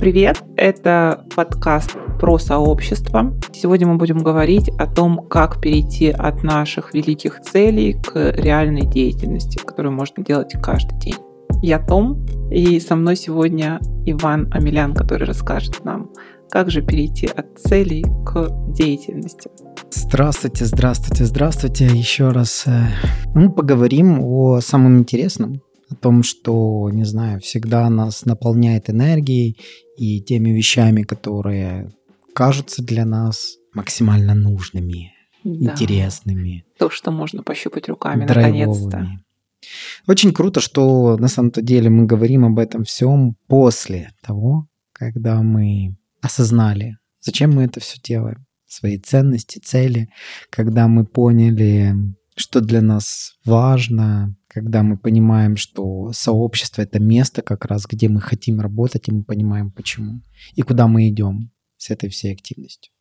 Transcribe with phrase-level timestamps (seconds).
[0.00, 0.42] Привет!
[0.56, 3.38] Это подкаст про сообщество.
[3.52, 9.58] Сегодня мы будем говорить о том, как перейти от наших великих целей к реальной деятельности,
[9.58, 11.16] которую можно делать каждый день.
[11.60, 16.08] Я Том, и со мной сегодня Иван Амелян, который расскажет нам,
[16.48, 19.50] как же перейти от целей к деятельности.
[19.90, 21.84] Здравствуйте, здравствуйте, здравствуйте.
[21.84, 22.86] Еще раз э,
[23.34, 29.58] мы поговорим о самом интересном, о том, что, не знаю, всегда нас наполняет энергией
[29.96, 31.92] и теми вещами, которые
[32.34, 35.12] кажутся для нас максимально нужными,
[35.44, 35.72] да.
[35.72, 36.64] интересными.
[36.78, 39.08] То, что можно пощупать руками, наконец-то.
[40.06, 45.96] Очень круто, что на самом-то деле мы говорим об этом всем после того, когда мы
[46.22, 50.08] осознали, зачем мы это все делаем, свои ценности, цели,
[50.50, 51.94] когда мы поняли,
[52.36, 58.20] что для нас важно, когда мы понимаем, что сообщество— это место как раз, где мы
[58.20, 60.22] хотим работать, и мы понимаем, почему,
[60.54, 62.92] и куда мы идем с этой всей активностью.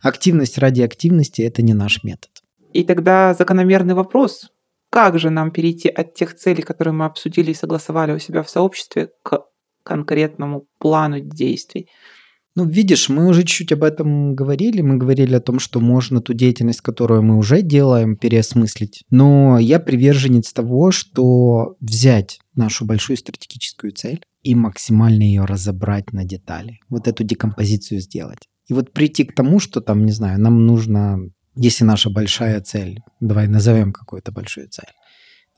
[0.00, 2.30] Активность ради активности— это не наш метод.
[2.72, 4.50] И тогда закономерный вопрос,
[4.88, 8.48] как же нам перейти от тех целей, которые мы обсудили и согласовали у себя в
[8.48, 9.44] сообществе, к
[9.82, 11.90] конкретному плану действий?
[12.56, 14.80] Ну, видишь, мы уже чуть-чуть об этом говорили.
[14.80, 19.04] Мы говорили о том, что можно ту деятельность, которую мы уже делаем, переосмыслить.
[19.10, 26.24] Но я приверженец того, что взять нашу большую стратегическую цель и максимально ее разобрать на
[26.24, 26.80] детали.
[26.88, 28.48] Вот эту декомпозицию сделать.
[28.68, 31.18] И вот прийти к тому, что там, не знаю, нам нужно,
[31.56, 34.94] если наша большая цель, давай назовем какую-то большую цель,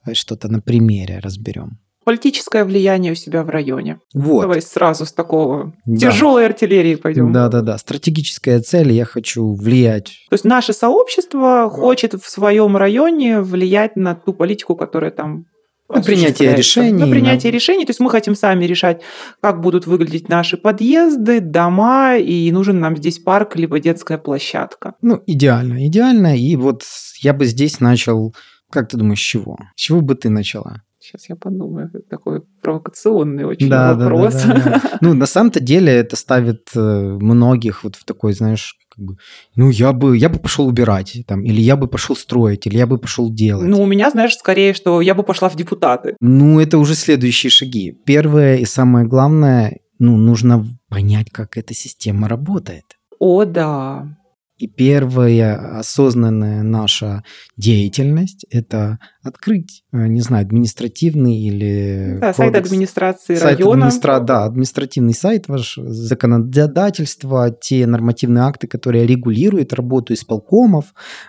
[0.05, 4.01] давай что-то на примере разберем политическое влияние у себя в районе.
[4.15, 4.41] Вот.
[4.41, 6.11] Давай сразу с такого да.
[6.11, 7.35] тяжелой артиллерии пойдем.
[7.35, 7.77] Да, да, да.
[7.77, 10.07] Стратегическая цель, я хочу влиять.
[10.31, 11.69] То есть наше сообщество да.
[11.69, 15.45] хочет в своем районе влиять на ту политику, которая там
[15.91, 16.99] на принятие решений.
[16.99, 17.55] На принятие на...
[17.57, 17.85] решений.
[17.85, 19.03] То есть мы хотим сами решать,
[19.43, 24.95] как будут выглядеть наши подъезды, дома, и нужен нам здесь парк либо детская площадка.
[25.03, 26.39] Ну, идеально, идеально.
[26.39, 26.85] И вот
[27.21, 28.35] я бы здесь начал,
[28.71, 29.59] как ты думаешь, с чего?
[29.77, 30.81] С чего бы ты начала?
[31.09, 34.35] Сейчас я подумаю, такой провокационный очень да, вопрос.
[34.35, 34.99] Да, да, да, да.
[35.01, 39.17] Ну, на самом-то деле это ставит э, многих вот в такой, знаешь, как бы,
[39.57, 42.87] ну, я бы, я бы пошел убирать, там, или я бы пошел строить, или я
[42.87, 43.67] бы пошел делать.
[43.67, 46.15] Ну, у меня, знаешь, скорее, что я бы пошла в депутаты.
[46.21, 47.97] Ну, это уже следующие шаги.
[48.05, 52.85] Первое и самое главное, ну, нужно понять, как эта система работает.
[53.19, 54.18] О, да.
[54.59, 57.23] И первая осознанная наша
[57.57, 62.19] деятельность– это открыть, э, не знаю, административный или…
[62.21, 63.87] Да, кодекс, сайт администрации сайт района.
[63.87, 64.19] Администра...
[64.19, 70.87] Да, административный сайт ваш, законодательство, те нормативные акты, которые регулируют работу исполкомов,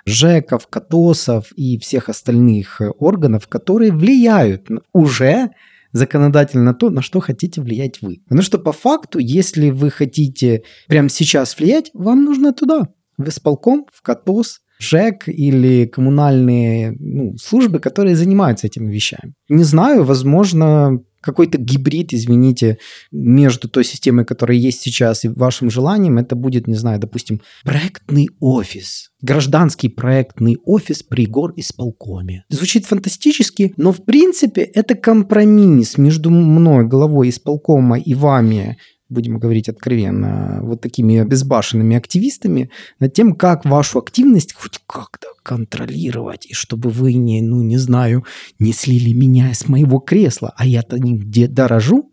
[0.07, 5.51] ЖЭКов, КАТОСов и всех остальных органов, которые влияют уже
[5.91, 8.21] законодательно на то, на что хотите влиять вы.
[8.23, 12.89] Потому что по факту, если вы хотите прямо сейчас влиять, вам нужно туда
[13.19, 19.33] в исполком, в КАТОС, ЖЭК или коммунальные ну, службы, которые занимаются этими вещами.
[19.49, 22.77] Не знаю, возможно, какой-то гибрид, извините,
[23.11, 28.29] между той системой, которая есть сейчас, и вашим желанием, это будет, не знаю, допустим, проектный
[28.39, 32.45] офис, гражданский проектный офис при гор исполкоме.
[32.49, 38.77] Звучит фантастически, но в принципе это компромисс между мной, главой исполкома и вами,
[39.09, 46.45] будем говорить откровенно, вот такими безбашенными активистами над тем, как вашу активность хоть как-то контролировать,
[46.45, 48.25] и чтобы вы не, ну, не знаю,
[48.59, 52.11] не слили меня с моего кресла, а я-то нигде дорожу,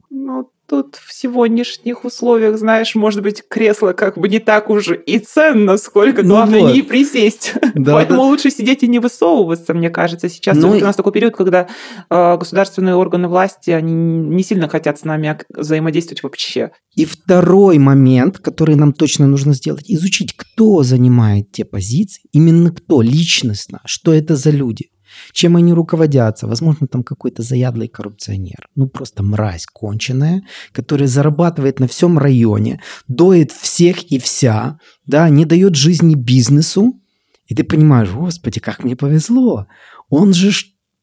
[0.68, 5.76] Тут в сегодняшних условиях, знаешь, может быть, кресло как бы не так уж и ценно,
[5.76, 6.74] сколько ну главное вот.
[6.74, 7.54] не присесть.
[7.74, 8.26] Да, Поэтому да.
[8.26, 10.28] лучше сидеть и не высовываться, мне кажется.
[10.28, 11.68] Сейчас ну, у нас такой период, когда
[12.10, 16.72] э, государственные органы власти, они не сильно хотят с нами взаимодействовать вообще.
[16.96, 23.02] И второй момент, который нам точно нужно сделать, изучить, кто занимает те позиции, именно кто,
[23.02, 24.88] личностно, что это за люди
[25.32, 26.46] чем они руководятся.
[26.46, 28.68] Возможно, там какой-то заядлый коррупционер.
[28.74, 30.42] Ну, просто мразь конченая,
[30.72, 37.00] которая зарабатывает на всем районе, доит всех и вся, да, не дает жизни бизнесу.
[37.46, 39.66] И ты понимаешь, господи, как мне повезло.
[40.08, 40.52] Он же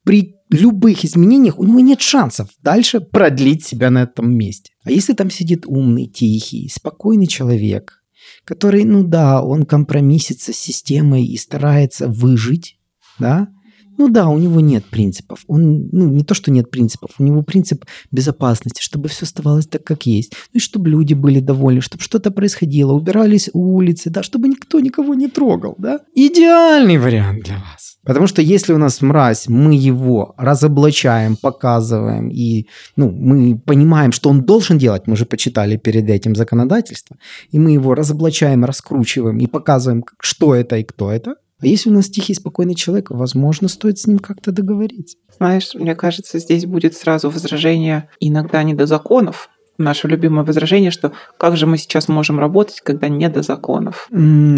[0.04, 4.74] при любых изменениях у него нет шансов дальше продлить себя на этом месте.
[4.84, 8.04] А если там сидит умный, тихий, спокойный человек,
[8.46, 12.78] который, ну да, он компромиссится с системой и старается выжить,
[13.20, 13.48] да,
[13.98, 15.44] Ну да, у него нет принципов.
[15.48, 19.84] Он, ну, не то, что нет принципов, у него принцип безопасности, чтобы все оставалось так,
[19.84, 20.34] как есть.
[20.54, 25.14] Ну и чтобы люди были довольны, чтобы что-то происходило, убирались улицы, да, чтобы никто никого
[25.14, 26.00] не трогал, да.
[26.16, 27.98] Идеальный вариант для вас.
[28.06, 32.68] Потому что если у нас мразь, мы его разоблачаем, показываем, и
[32.98, 37.18] ну, мы понимаем, что он должен делать, мы же почитали перед этим законодательство,
[37.52, 41.94] и мы его разоблачаем, раскручиваем и показываем, что это и кто это, а если у
[41.94, 45.18] нас тихий, спокойный человек, возможно, стоит с ним как-то договориться.
[45.38, 51.14] Знаешь, мне кажется, здесь будет сразу возражение иногда не до законов, наше любимое возражение, что
[51.38, 54.08] как же мы сейчас можем работать, когда не до законов?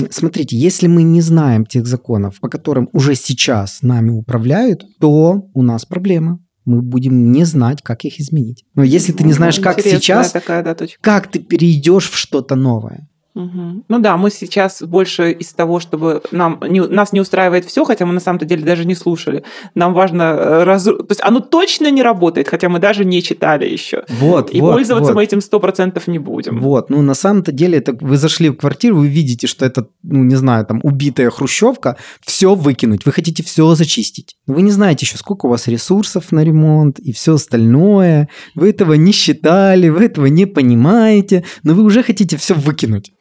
[0.09, 5.61] Смотрите, если мы не знаем тех законов, по которым уже сейчас нами управляют, то у
[5.61, 8.65] нас проблема мы будем не знать, как их изменить.
[8.73, 13.07] Но если ты не знаешь, как сейчас, такая, да, как ты перейдешь в что-то новое?
[13.35, 13.83] Угу.
[13.89, 18.05] Ну да, мы сейчас больше из того, чтобы нам не, нас не устраивает все, хотя
[18.05, 19.43] мы на самом-то деле даже не слушали.
[19.75, 20.85] Нам важно э, раз...
[20.85, 24.05] то есть оно точно не работает, хотя мы даже не читали еще.
[24.07, 24.55] Вот.
[24.55, 25.17] И вот, пользоваться вот.
[25.17, 26.61] мы этим сто процентов не будем.
[26.61, 26.89] Вот.
[26.89, 30.35] Ну на самом-то деле это вы зашли в квартиру, вы видите, что это, ну не
[30.35, 33.05] знаю, там убитая хрущевка, все выкинуть.
[33.05, 34.34] Вы хотите все зачистить.
[34.47, 38.29] Вы не знаете еще, сколько у вас ресурсов на ремонт и все остальное.
[38.53, 43.13] Вы этого не считали, вы этого не понимаете, но вы уже хотите все выкинуть.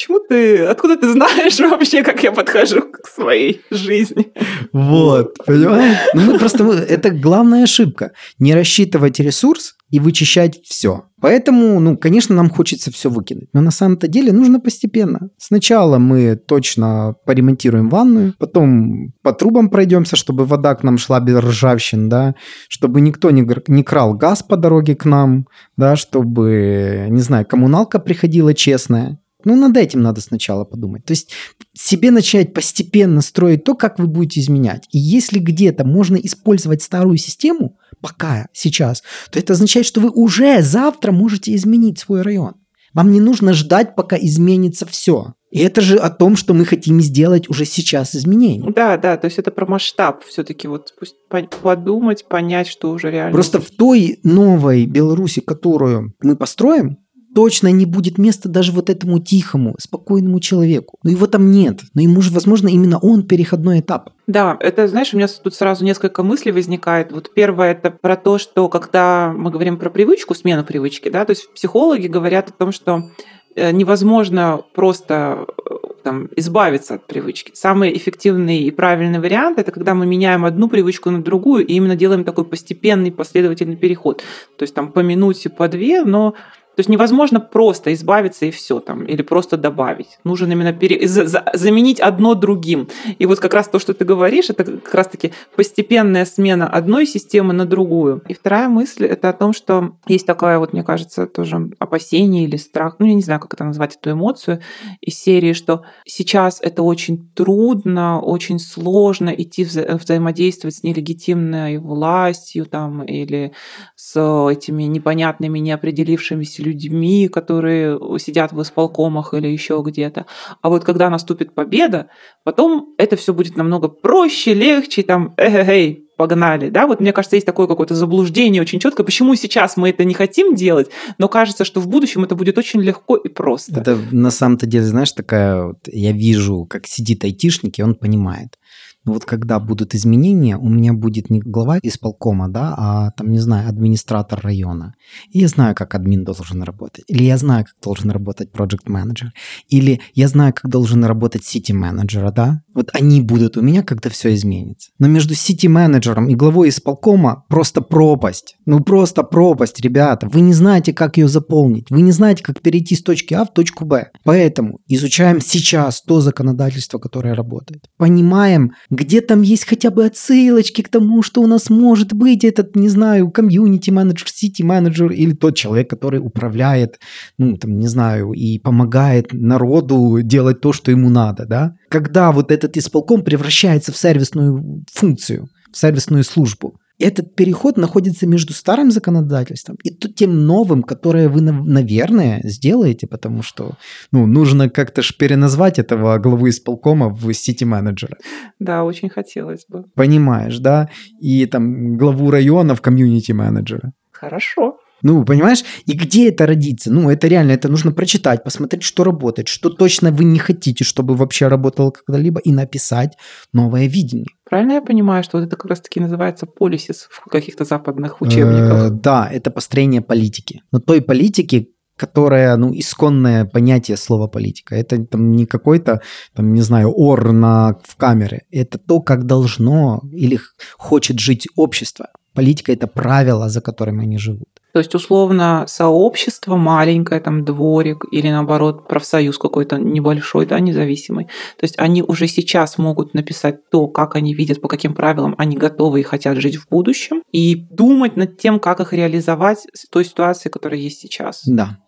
[0.00, 0.64] Почему ты...
[0.64, 4.32] Откуда ты знаешь вообще, как я подхожу к своей жизни?
[4.72, 5.98] Вот, понимаешь?
[6.14, 6.64] Ну, мы просто...
[6.64, 8.12] Это главная ошибка.
[8.38, 11.04] Не рассчитывать ресурс и вычищать все.
[11.20, 13.50] Поэтому, ну, конечно, нам хочется все выкинуть.
[13.52, 15.28] Но на самом-то деле нужно постепенно.
[15.36, 21.36] Сначала мы точно поремонтируем ванную, потом по трубам пройдемся, чтобы вода к нам шла без
[21.36, 22.34] ржавчин, да,
[22.70, 25.46] чтобы никто не, не крал газ по дороге к нам,
[25.76, 29.18] да, чтобы, не знаю, коммуналка приходила честная.
[29.44, 31.04] Ну, над этим надо сначала подумать.
[31.04, 31.30] То есть
[31.72, 34.86] себе начать постепенно строить то, как вы будете изменять.
[34.90, 40.62] И если где-то можно использовать старую систему, пока, сейчас, то это означает, что вы уже
[40.62, 42.54] завтра можете изменить свой район.
[42.92, 45.34] Вам не нужно ждать, пока изменится все.
[45.50, 48.70] И это же о том, что мы хотим сделать уже сейчас изменения.
[48.70, 53.32] Да, да, то есть это про масштаб все-таки вот пусть подумать, понять, что уже реально.
[53.32, 56.98] Просто в той новой Беларуси, которую мы построим,
[57.34, 60.98] точно не будет места даже вот этому тихому, спокойному человеку.
[61.02, 61.80] Но его там нет.
[61.94, 64.10] Но ему же, возможно, именно он переходной этап.
[64.26, 67.12] Да, это, знаешь, у меня тут сразу несколько мыслей возникает.
[67.12, 71.30] Вот первое это про то, что когда мы говорим про привычку, смену привычки, да, то
[71.30, 73.10] есть психологи говорят о том, что
[73.54, 77.52] э, невозможно просто э, там, избавиться от привычки.
[77.54, 81.96] Самый эффективный и правильный вариант это когда мы меняем одну привычку на другую и именно
[81.96, 84.22] делаем такой постепенный последовательный переход.
[84.56, 86.34] То есть там по минуте, по две, но
[86.76, 90.18] то есть невозможно просто избавиться и все там, или просто добавить.
[90.24, 91.06] Нужно именно пере...
[91.08, 91.26] за...
[91.26, 91.44] За...
[91.52, 92.88] заменить одно другим.
[93.18, 97.52] И вот как раз то, что ты говоришь, это как раз-таки постепенная смена одной системы
[97.52, 98.22] на другую.
[98.28, 102.56] И вторая мысль это о том, что есть такое вот, мне кажется, тоже опасение или
[102.56, 104.60] страх, ну я не знаю, как это назвать, эту эмоцию
[105.00, 109.82] из серии, что сейчас это очень трудно, очень сложно идти вза...
[109.96, 113.52] взаимодействовать с нелегитимной властью там или
[113.96, 114.16] с
[114.50, 120.26] этими непонятными, неопределившимися людьми, которые сидят в исполкомах или еще где-то.
[120.62, 122.08] А вот когда наступит победа,
[122.44, 127.46] потом это все будет намного проще, легче, там, эй, погнали, да, вот мне кажется, есть
[127.46, 131.80] такое какое-то заблуждение очень четко, почему сейчас мы это не хотим делать, но кажется, что
[131.80, 133.80] в будущем это будет очень легко и просто.
[133.80, 138.58] Это на самом-то деле, знаешь, такая вот, я вижу, как сидит айтишник, и он понимает,
[139.04, 143.38] но вот когда будут изменения, у меня будет не глава исполкома, да, а там, не
[143.38, 144.94] знаю, администратор района.
[145.30, 147.04] И я знаю, как админ должен работать.
[147.08, 149.32] Или я знаю, как должен работать project менеджер
[149.68, 152.62] Или я знаю, как должен работать сити менеджера, да.
[152.74, 154.90] Вот они будут у меня, когда все изменится.
[154.98, 158.56] Но между сити менеджером и главой исполкома просто пропасть.
[158.66, 160.28] Ну просто пропасть, ребята.
[160.28, 161.90] Вы не знаете, как ее заполнить.
[161.90, 164.10] Вы не знаете, как перейти с точки А в точку Б.
[164.24, 167.86] Поэтому изучаем сейчас то законодательство, которое работает.
[167.96, 172.74] Понимаем, где там есть хотя бы отсылочки к тому, что у нас может быть этот,
[172.74, 176.98] не знаю, комьюнити-менеджер, сити-менеджер или тот человек, который управляет,
[177.38, 181.76] ну, там, не знаю, и помогает народу делать то, что ему надо, да?
[181.88, 188.52] Когда вот этот исполком превращается в сервисную функцию, в сервисную службу, этот переход находится между
[188.52, 193.72] старым законодательством и тем новым, которое вы, наверное, сделаете, потому что
[194.12, 198.16] ну, нужно как-то ж переназвать этого главу исполкома в сити-менеджера.
[198.58, 199.84] Да, очень хотелось бы.
[199.94, 200.88] Понимаешь, да?
[201.20, 203.92] И там главу района в комьюнити-менеджера.
[204.12, 204.78] Хорошо.
[205.02, 205.64] Ну, понимаешь?
[205.86, 206.92] И где это родится?
[206.92, 211.14] Ну, это реально, это нужно прочитать, посмотреть, что работает, что точно вы не хотите, чтобы
[211.14, 213.16] вообще работало когда-либо, и написать
[213.52, 214.26] новое видение.
[214.48, 218.86] Правильно я понимаю, что вот это как раз-таки называется полисис в каких-то западных учебниках?
[218.86, 220.62] Э, да, это построение политики.
[220.72, 221.68] Но той политики,
[222.00, 224.74] которая, ну, исконное понятие слова политика.
[224.74, 226.00] Это там не какой-то,
[226.34, 228.42] там, не знаю, ор на, в камере.
[228.50, 230.40] Это то, как должно или
[230.78, 232.06] хочет жить общество.
[232.32, 234.59] Политика– это правила, за которыми они живут.
[234.72, 241.24] То есть, условно, сообщество маленькое, там, дворик или, наоборот, профсоюз какой-то небольшой, да, независимый.
[241.24, 245.56] То есть, они уже сейчас могут написать то, как они видят, по каким правилам они
[245.56, 250.04] готовы и хотят жить в будущем, и думать над тем, как их реализовать в той
[250.04, 251.42] ситуации, которая есть сейчас.
[251.46, 251.78] Да,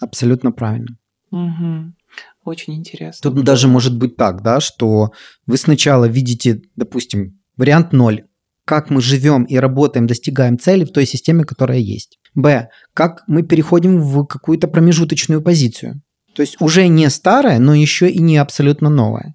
[0.00, 0.96] абсолютно правильно.
[1.30, 1.94] Угу.
[2.44, 3.30] Очень интересно.
[3.30, 5.10] Тут даже может быть так, да, что
[5.46, 8.24] вы сначала видите, допустим, вариант 0,
[8.64, 12.19] как мы живем и работаем, достигаем цели в той системе, которая есть.
[12.34, 12.68] Б.
[12.94, 16.02] Как мы переходим в какую-то промежуточную позицию.
[16.34, 19.34] То есть уже не старая, но еще и не абсолютно новая.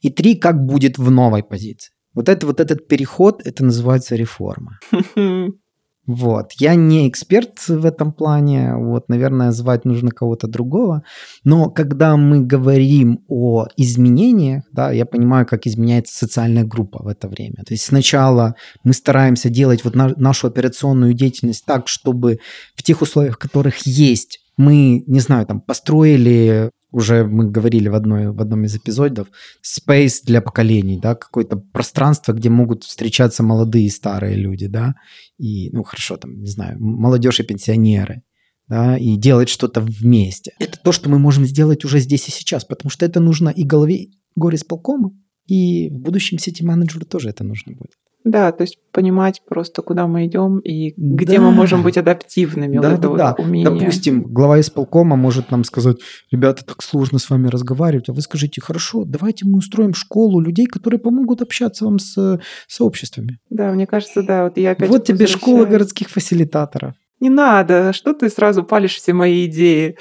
[0.00, 1.92] И три, как будет в новой позиции.
[2.14, 4.78] Вот это вот этот переход, это называется реформа.
[6.06, 6.52] Вот.
[6.58, 11.04] Я не эксперт в этом плане, вот, наверное, звать нужно кого-то другого,
[11.44, 17.28] но когда мы говорим о изменениях, да, я понимаю, как изменяется социальная группа в это
[17.28, 17.62] время.
[17.64, 22.40] То есть сначала мы стараемся делать вот на, нашу операционную деятельность так, чтобы
[22.74, 27.94] в тех условиях, в которых есть, мы, не знаю, там, построили уже мы говорили в,
[27.94, 29.28] одной, в одном из эпизодов,
[29.62, 34.94] space для поколений, да, какое-то пространство, где могут встречаться молодые и старые люди, да,
[35.38, 38.22] и, ну, хорошо, там, не знаю, молодежь и пенсионеры,
[38.68, 40.52] да, и делать что-то вместе.
[40.58, 43.64] Это то, что мы можем сделать уже здесь и сейчас, потому что это нужно и
[43.64, 45.12] голове горе с полкома,
[45.46, 47.96] и в будущем сети-менеджеру тоже это нужно будет.
[48.24, 51.42] Да, то есть понимать просто, куда мы идем и где да.
[51.42, 52.78] мы можем быть адаптивными.
[52.78, 53.34] Да, вот да, да.
[53.36, 53.70] Вот умение.
[53.70, 55.96] Допустим, глава исполкома может нам сказать,
[56.30, 60.66] ребята, так сложно с вами разговаривать, а вы скажите, хорошо, давайте мы устроим школу людей,
[60.66, 63.38] которые помогут общаться вам с сообществами.
[63.50, 64.44] Да, мне кажется, да.
[64.44, 66.94] Вот, я опять вот тебе школа городских фасилитаторов.
[67.20, 69.96] Не надо, что ты сразу палишь все мои идеи?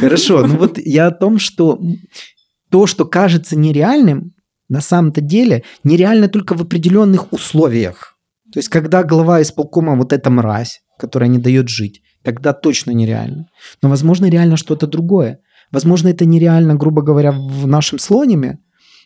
[0.00, 1.80] Хорошо, ну вот я о том, что
[2.70, 4.32] то, что кажется нереальным,
[4.68, 8.16] на самом-то деле нереально только в определенных условиях.
[8.52, 13.46] То есть, когда глава исполкома вот эта мразь, которая не дает жить, тогда точно нереально.
[13.82, 15.40] Но, возможно, реально что-то другое.
[15.70, 18.58] Возможно, это нереально, грубо говоря, в нашем Слониме,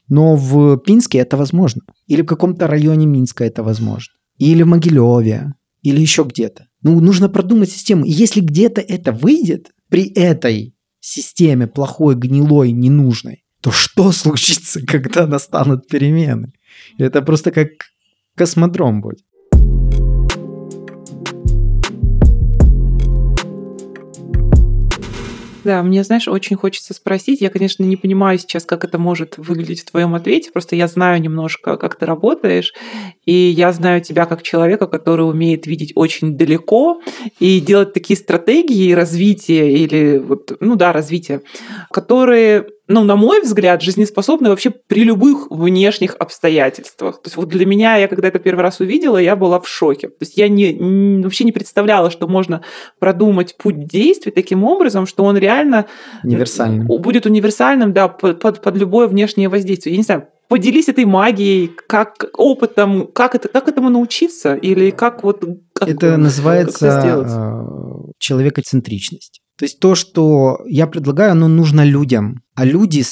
[0.08, 1.82] но в Пинске это возможно.
[2.06, 4.12] Или в каком-то районе Минска это возможно.
[4.38, 6.66] Или в Могилеве, или еще где-то.
[6.82, 8.04] Ну, нужно продумать систему.
[8.04, 15.26] И если где-то это выйдет, при этой системе плохой, гнилой, ненужной, то что случится, когда
[15.26, 16.52] настанут перемены?
[16.98, 17.68] Это просто как
[18.36, 19.20] космодром будет.
[25.64, 27.40] Да, мне, знаешь, очень хочется спросить.
[27.40, 30.50] Я, конечно, не понимаю сейчас, как это может выглядеть в твоем ответе.
[30.50, 32.72] Просто я знаю немножко, как ты работаешь.
[33.26, 37.00] И я знаю тебя как человека, который умеет видеть очень далеко
[37.38, 41.42] и делать такие стратегии развития или, вот, ну да, развития,
[41.92, 47.22] которые ну, на мой взгляд, жизнеспособны вообще при любых внешних обстоятельствах.
[47.22, 50.08] То есть вот для меня, я когда это первый раз увидела, я была в шоке.
[50.08, 52.62] То есть я не, не, вообще не представляла, что можно
[52.98, 55.86] продумать путь действий таким образом, что он реально
[56.24, 56.86] универсальным.
[56.86, 59.94] будет универсальным, да, под, под, под любое внешнее воздействие.
[59.94, 65.22] Я не знаю, поделись этой магией, как опытом, как это, как этому научиться или как
[65.22, 67.64] вот как, это называется как это а,
[68.18, 69.41] человекоцентричность.
[69.62, 73.04] То есть то, что я предлагаю, оно нужно людям, а люди,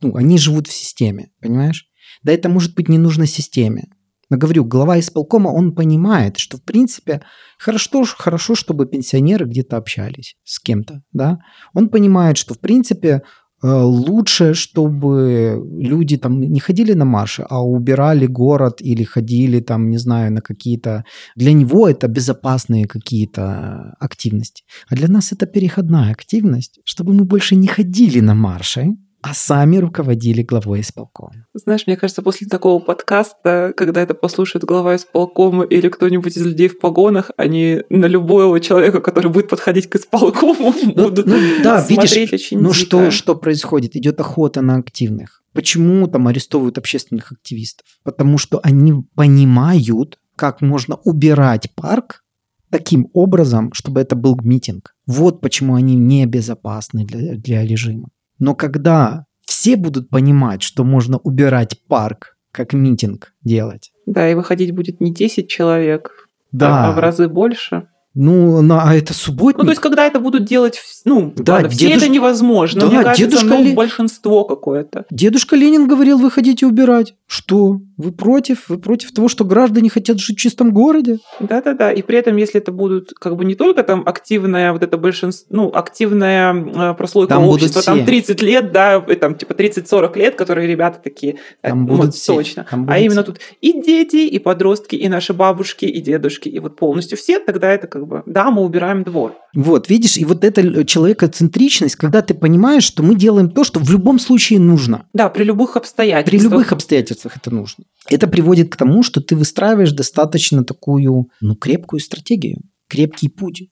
[0.00, 1.86] ну, они живут в системе, понимаешь?
[2.24, 3.84] Да это может быть не нужно системе.
[4.28, 7.22] Но говорю, глава исполкома, он понимает, что в принципе
[7.56, 11.38] хорошо, хорошо, чтобы пенсионеры где-то общались с кем-то, да.
[11.72, 13.22] Он понимает, что в принципе
[13.62, 19.98] лучше, чтобы люди там не ходили на марши, а убирали город или ходили там, не
[19.98, 21.04] знаю, на какие-то...
[21.36, 24.64] Для него это безопасные какие-то активности.
[24.88, 29.76] А для нас это переходная активность, чтобы мы больше не ходили на марши, а сами
[29.76, 31.46] руководили главой исполкома.
[31.54, 36.68] Знаешь, мне кажется, после такого подкаста, когда это послушает глава исполкома или кто-нибудь из людей
[36.68, 41.80] в погонах, они на любого человека, который будет подходить к исполкому, ну, будут ну, да,
[41.80, 43.94] смотреть видишь, очень Ну что, что происходит?
[43.96, 45.42] Идет охота на активных.
[45.52, 47.86] Почему там арестовывают общественных активистов?
[48.02, 52.24] Потому что они понимают, как можно убирать парк
[52.70, 54.96] таким образом, чтобы это был митинг.
[55.06, 58.08] Вот почему они небезопасны для, для режима.
[58.42, 63.92] Но когда все будут понимать, что можно убирать парк, как митинг делать.
[64.04, 66.86] Да, и выходить будет не 10 человек, да.
[66.86, 67.86] а, а в разы больше.
[68.14, 69.58] Ну, на, а это субботник.
[69.58, 72.80] Ну, то есть, когда это будут делать, ну, Да, ладно, все дедуш- это невозможно.
[72.82, 75.06] Да, Мне кажется, дедушка ну, Ли- большинство какое-то.
[75.10, 77.14] Дедушка Ленин говорил, вы хотите убирать.
[77.26, 77.80] Что?
[77.96, 78.68] Вы против?
[78.68, 81.18] Вы против того, что граждане хотят жить в чистом городе?
[81.40, 81.90] Да-да-да.
[81.92, 85.46] И при этом, если это будут как бы не только там активная вот это большинство,
[85.56, 88.06] ну, активная э, прослойка Там будут общества, там все.
[88.06, 92.14] 30 лет, да, и там типа 30-40 лет, которые ребята такие, э, Там вот будут
[92.14, 92.34] все.
[92.34, 92.66] точно.
[92.70, 93.32] Там А будут именно все.
[93.32, 97.70] тут и дети, и подростки, и наши бабушки, и дедушки, и вот полностью все, тогда
[97.72, 99.34] это как бы, да, мы убираем двор.
[99.54, 103.90] Вот, видишь, и вот эта человекоцентричность, когда ты понимаешь, что мы делаем то, что в
[103.90, 105.06] любом случае нужно.
[105.12, 106.42] Да, при любых При обстоятельствах.
[106.52, 107.84] любых обстоятельствах это нужно.
[108.08, 113.68] Это приводит к тому, что ты выстраиваешь достаточно такую, ну, крепкую стратегию, крепкий путь.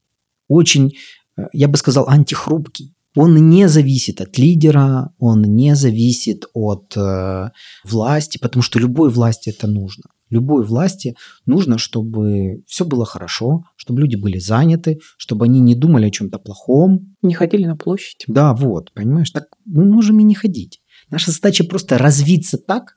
[0.49, 0.95] Очень,
[1.37, 2.95] э, я бы сказал, антихрупкий.
[3.17, 7.51] Он не зависит от лидера, он не зависит от э,
[7.85, 10.05] власти, потому что любой власти это нужно.
[10.31, 16.07] Любой власти нужно, чтобы все было хорошо, чтобы люди были заняты, чтобы они не думали
[16.07, 18.25] о чем-то плохом, Не ходили на площадь.
[18.29, 20.81] да, вот, понимаешь, так мы можем и не ходить.
[21.11, 22.97] Наша задача просто развиться так,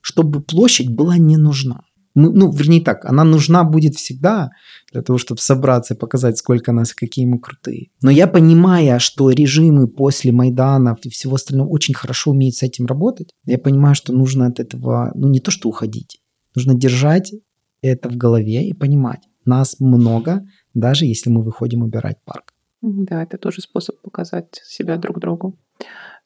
[0.00, 1.80] чтобы площадь была не нужна.
[2.14, 4.50] Мы- ну, вернее так, она нужна будет всегда
[4.92, 7.88] для того, чтобы собраться и показать, сколько нас, какие мы крутые.
[8.02, 12.86] Но я понимая, что режимы после Майданов и всего остального очень хорошо умеют с этим
[12.86, 16.18] работать, я понимаю, что нужно от этого, ну, не то что уходить,
[16.54, 17.32] нужно держать
[17.82, 22.52] это в голове и понимать, нас много, даже если мы выходим убирать парк.
[22.80, 25.58] Да, это тоже способ показать себя друг другу.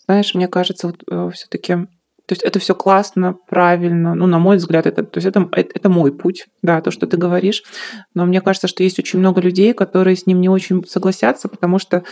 [0.04, 1.74] Знаешь, мне кажется, вот все-таки,
[2.26, 4.14] то есть это все классно, правильно.
[4.14, 7.06] Ну, на мой взгляд, это, то есть это, это, это мой путь, да, то, что
[7.06, 7.62] ты говоришь.
[8.14, 11.78] Но мне кажется, что есть очень много людей, которые с ним не очень согласятся, потому
[11.78, 12.04] что,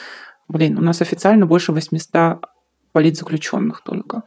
[0.49, 2.45] блин, у нас официально больше 800
[2.93, 4.23] политзаключенных только.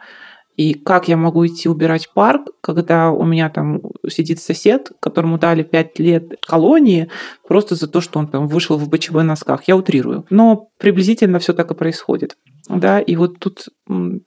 [0.55, 5.63] И как я могу идти убирать парк, когда у меня там сидит сосед, которому дали
[5.63, 7.09] 5 лет колонии,
[7.47, 9.63] просто за то, что он там вышел в БЧБ носках.
[9.67, 10.25] Я утрирую.
[10.29, 12.37] Но приблизительно все так и происходит.
[12.69, 13.67] Да, и вот тут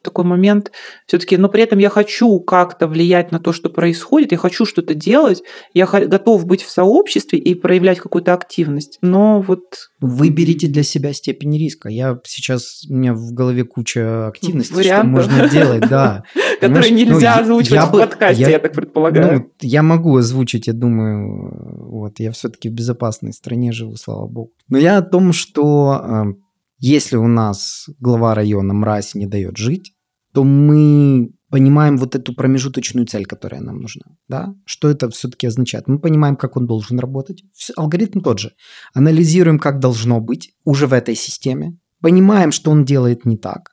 [0.02, 0.70] такой момент
[1.06, 4.94] все-таки, но при этом я хочу как-то влиять на то, что происходит, я хочу что-то
[4.94, 9.62] делать, я готов быть в сообществе и проявлять какую-то активность, но вот
[10.00, 11.88] Выберите для себя степень риска.
[11.88, 15.24] Я сейчас, у меня в голове куча активностей, Вариантов.
[15.24, 16.22] что можно делать, да.
[16.60, 16.90] которые?
[16.90, 19.40] Ну, нельзя озвучивать в подкасте, я, так предполагаю.
[19.40, 24.52] Ну, я могу озвучить, я думаю, вот, я все-таки в безопасной стране живу, слава богу.
[24.68, 26.45] Но я о том, что э,
[26.78, 29.92] если у нас глава района мразь не дает жить,
[30.32, 34.02] то мы понимаем вот эту промежуточную цель, которая нам нужна.
[34.28, 34.54] Да?
[34.66, 35.88] Что это все-таки означает?
[35.88, 37.42] Мы понимаем, как он должен работать.
[37.54, 38.52] Всё- Алгоритм тот же.
[38.94, 41.78] Анализируем, как должно быть уже в этой системе.
[42.02, 43.70] Понимаем, что он делает не так.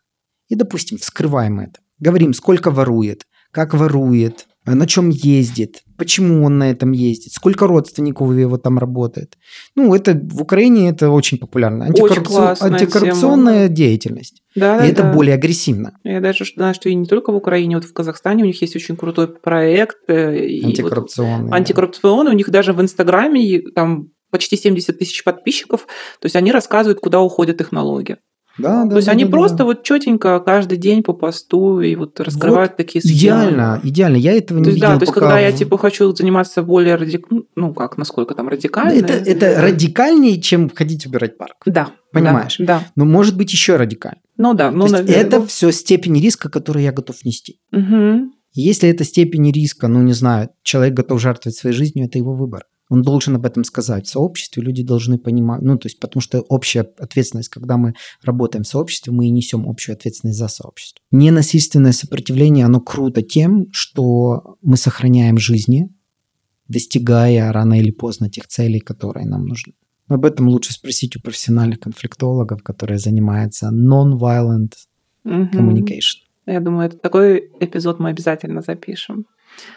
[0.48, 1.80] И, допустим, вскрываем это.
[2.00, 8.30] Говорим, сколько ворует, как ворует, на чем ездит, почему он на этом ездит, сколько родственников
[8.30, 9.38] у его там работает.
[9.76, 11.86] Ну, это в Украине это очень популярно.
[11.86, 14.42] Антикоррупци- классная Антикоррупционная деятельность.
[14.56, 15.98] Да, и это более агрессивно.
[16.04, 18.76] Я даже знаю, что и не только в Украине, вот в Казахстане у них есть
[18.76, 19.98] очень крутой проект.
[20.08, 21.50] э, и вот Антикоррупционная.
[21.50, 21.56] да.
[21.58, 22.32] антикоррупционный.
[22.32, 25.82] У них даже в Инстаграме там почти 70 тысяч подписчиков.
[26.20, 28.18] То есть они рассказывают, куда уходят их налоги.
[28.58, 29.64] Да, да, То есть да, они да, просто да.
[29.66, 33.18] вот четенько каждый день по посту и вот раскрывают такие схемы.
[33.18, 34.18] Идеально, идеально.
[34.18, 36.96] Я этого не То есть, видел да, то есть, когда я типа хочу заниматься более
[36.96, 37.28] радик...
[37.56, 38.92] ну как, насколько там радикально.
[38.92, 41.56] Это, это радикальнее, чем ходить убирать парк.
[41.66, 41.92] Да.
[42.12, 42.58] Понимаешь?
[42.60, 42.66] Да.
[42.66, 42.88] да.
[42.96, 44.22] Но может быть еще радикальнее.
[44.38, 45.16] Ну да, ну наверное.
[45.16, 47.60] это все степень риска, которую я готов нести.
[47.72, 52.36] И Если это степень риска, ну не знаю, человек готов жертвовать своей жизнью, это его
[52.36, 52.66] выбор.
[52.90, 56.42] Он должен об этом сказать в сообществе, люди должны понимать, ну то есть потому что
[56.42, 61.02] общая ответственность, когда мы работаем в сообществе, мы и несем общую ответственность за сообщество.
[61.12, 65.90] Ненасильственное сопротивление, оно круто тем, что мы сохраняем жизни,
[66.68, 69.74] достигая рано или поздно тех целей, которые нам нужны.
[70.08, 74.74] Об этом лучше спросить у профессиональных конфликтологов, которые занимаются non-violent
[75.26, 76.20] communication.
[76.46, 79.26] Я думаю, это такой эпизод мы обязательно запишем.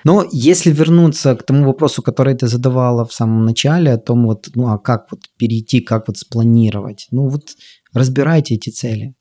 [0.04, 4.48] Но если вернуться к тому вопросу, который ты задавала в самом начале, о том вот,
[4.54, 7.50] ну а как вот перейти, как вот спланировать, ну вот
[7.92, 9.14] разбирайте эти цели.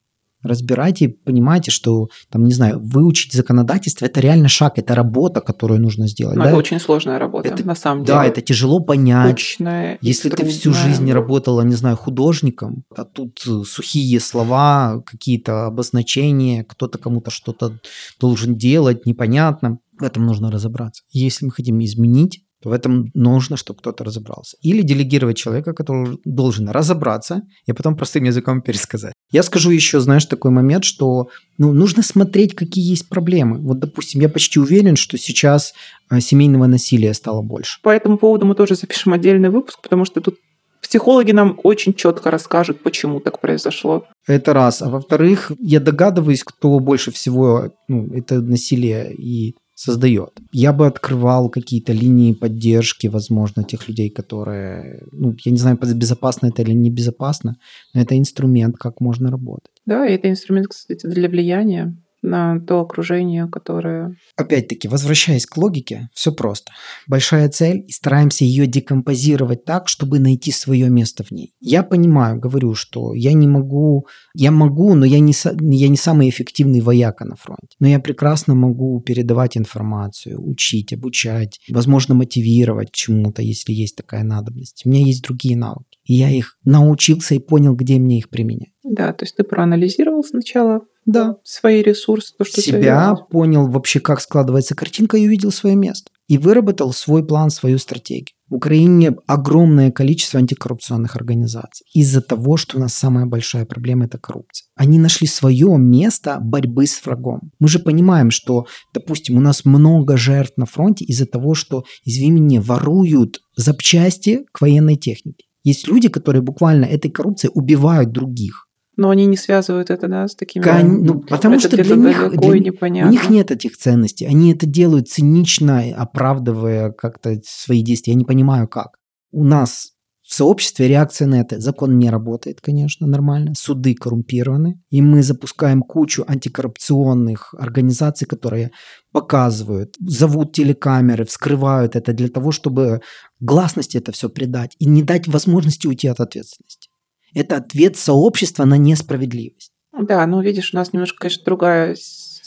[0.45, 6.07] Разбирайте, понимайте, что, там, не знаю, выучить законодательство– это реально шаг, это работа, которую нужно
[6.07, 6.37] сделать.
[6.37, 6.49] Но да?
[6.49, 8.15] это очень сложная работа, Это- на самом деле.
[8.19, 9.31] да, это тяжело понять.
[9.31, 10.83] Точная и Если ты всю трудная.
[10.83, 17.79] жизнь работала, не знаю, художником, а тут э, сухие слова, какие-то обозначения, кто-то кому-то что-то
[18.19, 21.03] должен делать, непонятно, в этом нужно разобраться.
[21.12, 24.58] Если мы хотим изменить, то в этом нужно, чтобы кто-то разобрался.
[24.62, 29.13] Или делегировать человека, который должен разобраться, и потом простым языком пересказать.
[29.31, 33.60] Я скажу еще, знаешь, такой момент, что ну, нужно смотреть, какие есть проблемы.
[33.60, 35.73] Вот, допустим, я почти уверен, что сейчас
[36.10, 37.79] э, семейного насилия стало больше.
[37.84, 40.36] По этому поводу мы тоже запишем отдельный выпуск, потому что тут
[40.81, 44.05] Психологи нам очень четко расскажут, почему так произошло.
[44.27, 44.84] Это раз.
[44.84, 50.31] А во-вторых, я догадываюсь, кто больше всего ну, это насилие и создает.
[50.51, 56.47] Я бы открывал какие-то линии поддержки, возможно, тех людей, которые, ну, я не знаю, безопасно
[56.47, 57.57] это или небезопасно,
[57.93, 59.71] но это инструмент, как можно работать.
[59.85, 64.15] Да, это инструмент, кстати, для влияния на то окружение, которое...
[64.35, 66.71] Опять-таки, возвращаясь к логике, все просто.
[67.07, 71.53] Большая цель, и стараемся ее декомпозировать так, чтобы найти свое место в ней.
[71.59, 74.07] Я понимаю, говорю, что я не могу...
[74.33, 75.33] Я могу, но я не,
[75.77, 77.75] я не самый эффективный вояка на фронте.
[77.79, 84.81] Но я прекрасно могу передавать информацию, учить, обучать, возможно, мотивировать чему-то, если есть такая надобность.
[84.85, 85.94] У меня есть другие навыки.
[86.05, 88.73] И я их научился и понял, где мне их применять.
[88.83, 91.37] Да, то есть ты проанализировал сначала да.
[91.43, 96.11] свои ресурсы, то, что Себя понял вообще, как складывается картинка и увидел свое место.
[96.27, 98.35] И выработал свой план, свою стратегию.
[98.49, 101.85] В Украине огромное количество антикоррупционных организаций.
[101.93, 104.67] Из-за того, что у нас самая большая проблема– это коррупция.
[104.75, 107.51] Они нашли свое место борьбы с врагом.
[107.59, 112.41] Мы же понимаем, что, допустим, у нас много жертв на фронте из-за того, что, извини
[112.41, 115.45] меня, воруют запчасти к военной технике.
[115.65, 118.67] Есть люди, которые буквально этой коррупцией убивают других.
[118.97, 120.63] Но они не связывают это, да, с такими...
[120.63, 121.04] Кон...
[121.04, 123.06] Ну, потому это что для них, для...
[123.06, 124.25] у них нет этих ценностей.
[124.25, 128.13] Они это делают цинично, оправдывая как-то свои действия.
[128.13, 128.99] Я не понимаю, как.
[129.32, 129.94] У нас
[130.25, 131.59] в сообществе реакция на это.
[131.59, 133.53] Закон не работает, конечно, нормально.
[133.55, 134.81] Суды коррумпированы.
[134.89, 138.71] И мы запускаем кучу антикоррупционных организаций, которые
[139.11, 143.01] показывают, зовут телекамеры, вскрывают это для того, чтобы
[143.39, 146.89] гласности это все придать и не дать возможности уйти от ответственности.
[147.35, 149.71] Это ответ сообщества на несправедливость.
[149.97, 151.95] Да, ну видишь, у нас немножко, конечно, другая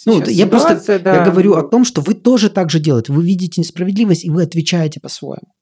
[0.05, 1.17] ну, я просто да.
[1.17, 3.13] я говорю о том, что вы тоже так же делаете.
[3.13, 5.53] Вы видите несправедливость, и вы отвечаете по-своему.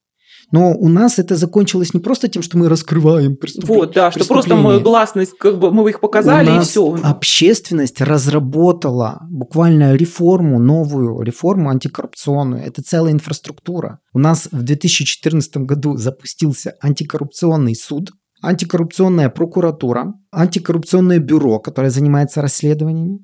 [0.53, 3.81] Но у нас это закончилось не просто тем, что мы раскрываем преступления.
[3.81, 6.99] Вот, да, что просто мы гласность, как бы мы их показали, у нас и все.
[7.03, 12.63] Общественность разработала буквально реформу, новую реформу антикоррупционную.
[12.65, 13.99] Это целая инфраструктура.
[14.13, 23.19] У нас в 2014 году запустился антикоррупционный суд, антикоррупционная прокуратура, антикоррупционное бюро, которое занимается расследованиями.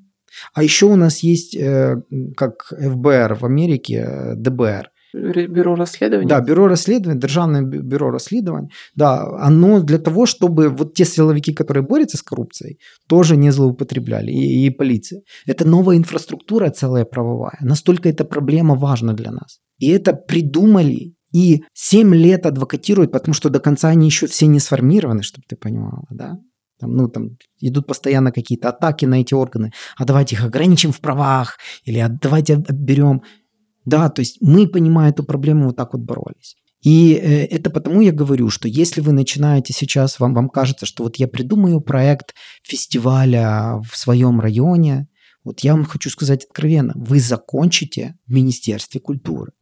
[0.53, 1.95] А еще у нас есть, э,
[2.35, 4.89] как ФБР в Америке, э, ДБР.
[5.13, 6.27] Бюро расследований?
[6.27, 8.69] Да, бюро расследований, Державное бюро расследований.
[8.95, 14.31] Да, оно для того, чтобы вот те силовики, которые борются с коррупцией, тоже не злоупотребляли,
[14.31, 15.21] и, и полиция.
[15.45, 17.57] Это новая инфраструктура целая правовая.
[17.61, 19.59] Настолько эта проблема важна для нас.
[19.79, 24.59] И это придумали и 7 лет адвокатируют, потому что до конца они еще все не
[24.59, 26.37] сформированы, чтобы ты понимала, да?
[26.79, 29.71] Там, ну, там идут постоянно какие-то атаки на эти органы.
[29.97, 33.23] А давайте их ограничим в правах, или а давайте отберем.
[33.85, 36.55] Да, то есть мы, понимая эту проблему, вот так вот боролись.
[36.83, 41.03] И э, это потому я говорю, что если вы начинаете сейчас, вам, вам кажется, что
[41.03, 45.07] вот я придумаю проект фестиваля в своем районе,
[45.43, 49.53] вот я вам хочу сказать откровенно, вы закончите в Министерстве культуры.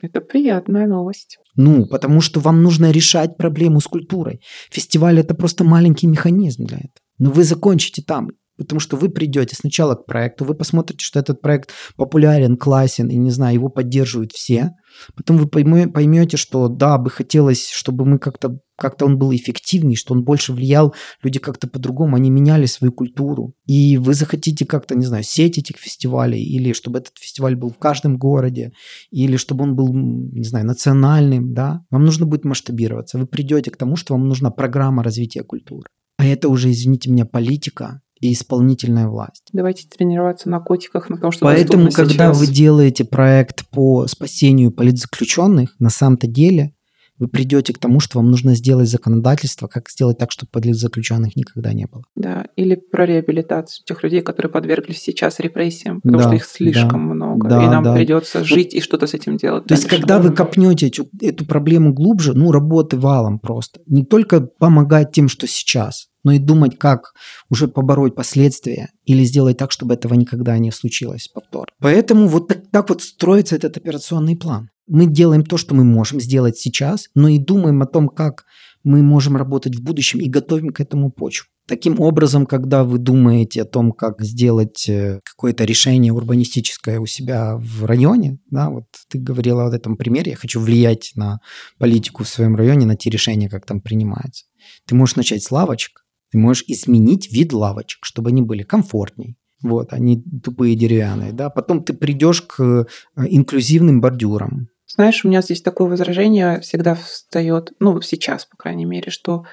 [0.00, 1.38] Это приятная новость.
[1.56, 4.40] Ну, потому что вам нужно решать проблему с культурой.
[4.70, 6.92] Фестиваль– это просто маленький механизм для этого.
[7.18, 8.28] Но вы закончите там.
[8.60, 13.16] Потому что вы придете сначала к проекту, вы посмотрите, что этот проект популярен, классен, и,
[13.16, 14.72] не знаю, его поддерживают все.
[15.16, 20.14] Потом вы поймете, что да, бы хотелось, чтобы мы как-то как-то он был эффективнее, что
[20.14, 23.54] он больше влиял, люди как-то по-другому, они меняли свою культуру.
[23.66, 27.78] И вы захотите как-то, не знаю, сеть этих фестивалей, или чтобы этот фестиваль был в
[27.78, 28.72] каждом городе,
[29.10, 33.18] или чтобы он был, не знаю, национальным, да, вам нужно будет масштабироваться.
[33.18, 35.86] Вы придете к тому, что вам нужна программа развития культуры.
[36.16, 39.48] А это уже, извините меня, политика, и исполнительная власть.
[39.52, 42.38] Давайте тренироваться на котиках, на том, что Поэтому, когда сейчас.
[42.38, 46.74] вы делаете проект по спасению политзаключенных, на самом-то деле
[47.20, 51.74] вы придете к тому, что вам нужно сделать законодательство, как сделать так, чтобы политзаключенных никогда
[51.74, 52.02] не было.
[52.16, 57.08] Да, или про реабилитацию тех людей, которые подверглись сейчас репрессиям, потому да, что их слишком
[57.08, 57.94] да, много, да, и нам да.
[57.94, 59.66] придется жить и что-то с этим делать.
[59.66, 63.80] То есть, когда вы копнете эту, эту проблему глубже, ну, работы валом просто.
[63.86, 67.12] Не только помогать тем, что сейчас, но и думать, как
[67.48, 71.68] уже побороть последствия или сделать так, чтобы этого никогда не случилось повтор.
[71.78, 74.70] Поэтому вот так, так вот строится этот операционный план.
[74.86, 78.44] Мы делаем то, что мы можем сделать сейчас, но и думаем о том, как
[78.82, 81.46] мы можем работать в будущем и готовим к этому почву.
[81.66, 87.56] Таким образом, когда вы думаете о том, как сделать э, какое-то решение урбанистическое у себя
[87.56, 91.38] в районе, да, вот ты говорила о этом примере, я хочу влиять на
[91.78, 94.46] политику в своем районе, на те решения, как там принимаются.
[94.86, 99.36] Ты можешь начать с лавочек, ты можешь изменить вид лавочек, чтобы они были комфортней.
[99.62, 101.50] Вот, они тупые деревянные, да.
[101.50, 104.68] Потом ты придешь к э, инклюзивным бордюрам.
[104.86, 109.44] Знаешь, у меня здесь такое возражение всегда встает, ну, сейчас, по крайней мере, что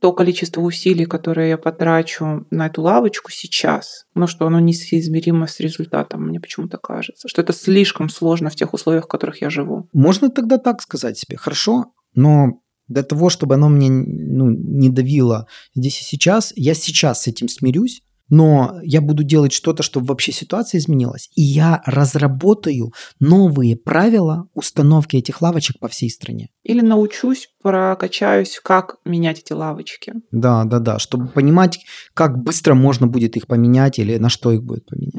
[0.00, 5.60] то количество усилий, которые я потрачу на эту лавочку сейчас, ну, что оно несоизмеримо с
[5.60, 9.88] результатом, мне почему-то кажется, что это слишком сложно в тех условиях, в которых я живу.
[9.92, 12.61] Можно тогда так сказать себе, хорошо, но
[12.92, 17.48] для того, чтобы оно мне ну, не давило здесь и сейчас, я сейчас с этим
[17.48, 18.02] смирюсь,
[18.32, 25.16] но я буду делать что-то, чтобы вообще ситуация изменилась, и я разработаю новые правила установки
[25.16, 26.48] этих лавочек по всей стране.
[26.62, 30.14] Или научусь, прокачаюсь, как менять эти лавочки.
[30.30, 31.80] Да, да, да, чтобы понимать,
[32.14, 35.11] как быстро можно будет их поменять или на что их будет поменять.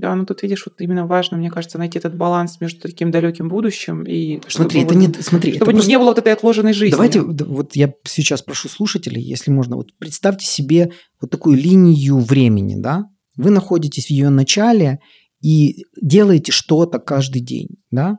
[0.00, 3.48] Да, ну тут видишь, вот именно важно, мне кажется, найти этот баланс между таким далеким
[3.48, 5.90] будущим и смотри, это вот, не, смотри, чтобы это просто...
[5.90, 6.92] не было вот этой отложенной жизни.
[6.92, 12.76] Давайте, вот я сейчас прошу слушателей, если можно, вот представьте себе вот такую линию времени,
[12.80, 13.04] да?
[13.36, 15.00] Вы находитесь в ее начале
[15.42, 18.18] и делаете что-то каждый день, да?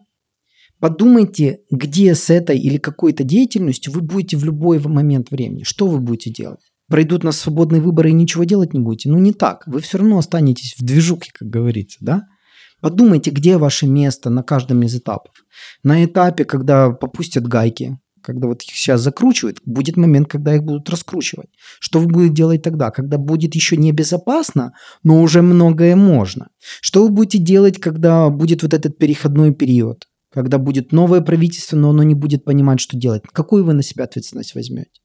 [0.80, 5.64] Подумайте, где с этой или какой-то деятельностью вы будете в любой момент времени.
[5.64, 6.71] Что вы будете делать?
[6.92, 9.10] Пройдут на свободные выборы и ничего делать не будете?
[9.10, 9.64] Ну, не так.
[9.66, 12.28] Вы все равно останетесь в движухе, как говорится, да?
[12.82, 15.34] Подумайте, где ваше место на каждом из этапов.
[15.84, 20.90] На этапе, когда попустят гайки, когда вот их сейчас закручивают, будет момент, когда их будут
[20.90, 21.48] раскручивать.
[21.80, 26.50] Что вы будете делать тогда, когда будет еще небезопасно, но уже многое можно?
[26.82, 30.08] Что вы будете делать, когда будет вот этот переходной период?
[30.34, 33.24] когда будет новое правительство, но оно не будет понимать, что делать.
[33.34, 35.01] Какую вы на себя ответственность возьмете?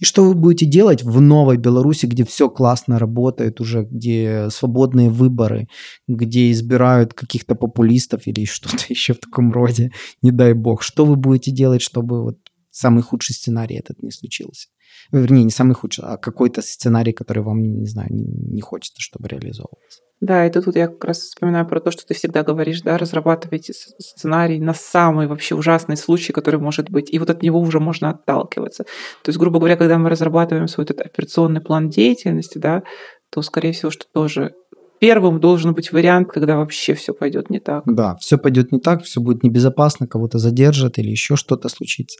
[0.00, 5.10] И что вы будете делать в новой Беларуси, где все классно работает уже, где свободные
[5.10, 5.68] выборы,
[6.06, 10.82] где избирают каких-то популистов или что-то еще в таком роде, не дай бог.
[10.82, 12.38] Что вы будете делать, чтобы вот
[12.70, 14.68] самый худший сценарий этот не случился?
[15.12, 20.02] Вернее, не самый худший, а какой-то сценарий, который вам, не знаю, не, хочется, чтобы реализовывался.
[20.20, 23.72] Да, и тут я как раз вспоминаю про то, что ты всегда говоришь, да, разрабатывайте
[23.72, 28.10] сценарий на самый вообще ужасный случай, который может быть, и вот от него уже можно
[28.10, 28.82] отталкиваться.
[29.22, 32.82] То есть, грубо говоря, когда мы разрабатываем свой этот операционный план деятельности, да,
[33.30, 34.54] то, скорее всего, что тоже
[34.98, 37.82] первым должен быть вариант, когда вообще все пойдет не так.
[37.86, 42.18] Да, все пойдет не так, все будет небезопасно, кого-то задержат или еще что-то случится.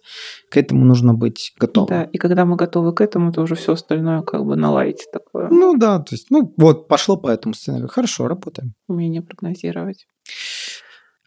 [0.50, 1.88] К этому нужно быть готовым.
[1.88, 5.48] Да, и когда мы готовы к этому, то уже все остальное как бы наладить такое.
[5.50, 7.88] Ну да, то есть, ну вот, пошло по этому сценарию.
[7.88, 8.74] Хорошо, работаем.
[8.86, 10.06] Умение прогнозировать.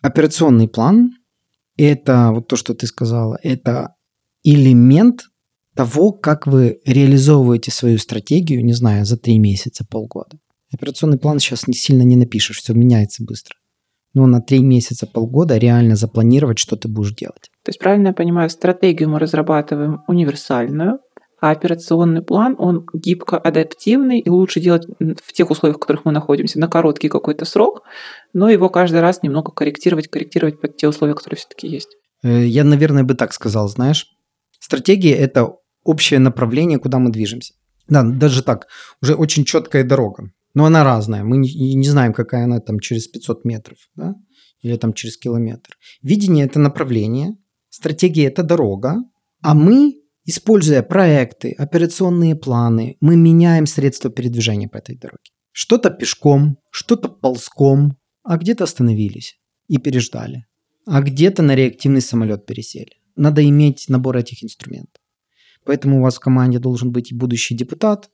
[0.01, 1.11] Операционный план–
[1.77, 3.95] это вот то, что ты сказала, это
[4.43, 5.21] элемент
[5.75, 10.37] того, как вы реализовываете свою стратегию, не знаю, за три месяца, полгода.
[10.73, 13.55] Операционный план сейчас не сильно не напишешь, все меняется быстро.
[14.13, 17.49] Но на три месяца, полгода реально запланировать, что ты будешь делать.
[17.63, 20.99] То есть, правильно я понимаю, стратегию мы разрабатываем универсальную,
[21.41, 26.12] а операционный план, он гибко адаптивный, и лучше делать в тех условиях, в которых мы
[26.12, 27.81] находимся, на короткий какой-то срок,
[28.34, 31.97] но его каждый раз немного корректировать, корректировать под те условия, которые все-таки есть.
[32.23, 34.07] Э, я, наверное, бы так сказал, знаешь,
[34.60, 37.55] стратегия– это общее направление, куда мы движемся.
[37.88, 38.67] Да, даже так,
[39.01, 40.31] уже очень четкая дорога.
[40.53, 41.23] Но она разная.
[41.23, 44.15] Мы не, знаем, какая она там через 500 метров, да?
[44.61, 45.77] Или там через километр.
[46.01, 47.35] Видение– это направление,
[47.69, 48.97] стратегия– это дорога,
[49.41, 55.31] а мы, используя проекты, операционные планы, мы меняем средства передвижения по этой дороге.
[55.51, 60.45] Что-то пешком, что-то ползком, а где-то остановились и переждали.
[60.85, 63.01] А где-то на реактивный самолет пересели.
[63.15, 65.01] Надо иметь набор этих инструментов.
[65.65, 68.09] Поэтому у вас в команде должен быть и будущий депутат,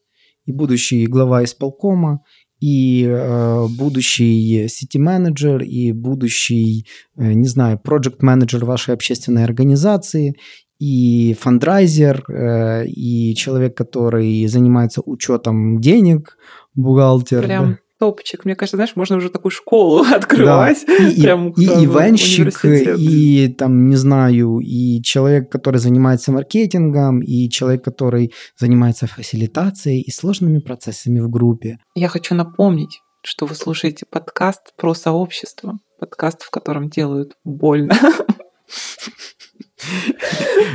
[0.48, 2.22] и будущий глава исполкома,
[2.60, 10.36] и э, будущий сети-менеджер, и будущий, э, не знаю, проект-менеджер вашей общественной организации,
[10.80, 16.38] и фандрайзер, э, и человек, который занимается учетом денег,
[16.74, 17.44] бухгалтер.
[17.44, 18.46] Прям да топчик.
[18.46, 20.84] Мне кажется, знаешь, можно уже такую школу открывать.
[20.88, 20.94] Да.
[21.08, 27.50] И, прям и, и ивенщик, и там, не знаю, и человек, который занимается маркетингом, и
[27.50, 31.80] человек, который занимается фасилитацией и сложными процессами в группе.
[31.96, 35.80] Я хочу напомнить, что вы слушаете подкаст про сообщество.
[36.00, 37.96] Подкаст, в котором делают больно.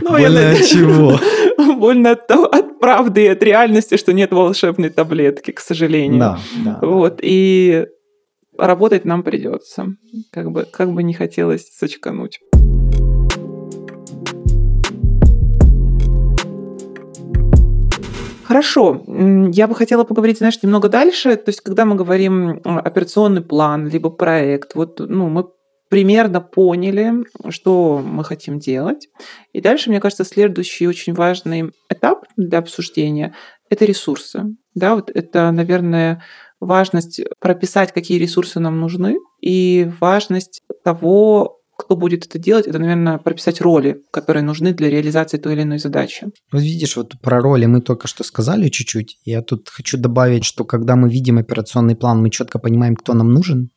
[0.01, 1.19] Ну, больно от чего?
[1.77, 6.21] Больно от, от правды и от реальности, что нет волшебной таблетки, к сожалению.
[6.21, 6.79] Да, да.
[6.83, 7.87] Вот, и
[8.57, 9.88] работать нам придется,
[10.31, 12.41] как бы, как бы не хотелось сочкануть.
[18.45, 19.03] Хорошо,
[19.53, 21.37] я бы хотела поговорить, знаешь, немного дальше.
[21.37, 25.47] То есть, когда мы говорим операционный план, либо проект, вот, ну, мы
[25.92, 27.12] примерно поняли,
[27.50, 29.09] что мы хотим делать.
[29.52, 33.35] И дальше, мне кажется, следующий очень важный этап для обсуждения–
[33.68, 34.44] это ресурсы.
[34.74, 36.22] Да, вот это, наверное,
[36.61, 43.18] важность прописать, какие ресурсы нам нужны, и важность того, кто будет это делать, это, наверное,
[43.18, 46.28] прописать роли, которые нужны для реализации той или иной задачи.
[46.52, 49.18] Вот видишь, вот про роли мы только что сказали чуть-чуть.
[49.26, 53.31] Я тут хочу добавить, что когда мы видим операционный план, мы четко понимаем, кто нам
[53.31, 53.68] нужен.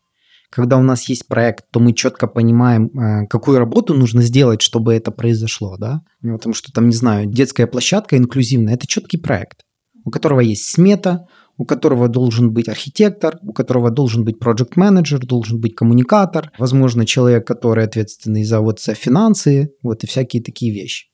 [0.56, 4.94] Когда у нас есть проект, то мы четко понимаем, э, какую работу нужно сделать, чтобы
[4.94, 6.02] это произошло, да?
[6.22, 9.64] Ну, потому что там, не знаю, детская площадка инклюзивная– это четкий проект,
[10.06, 15.20] у которого есть смета, у которого должен быть архитектор, у которого должен быть проект менеджер
[15.20, 20.74] должен быть коммуникатор, возможно, человек, который ответственный за вот за финансы, вот и всякие такие
[20.74, 21.08] вещи.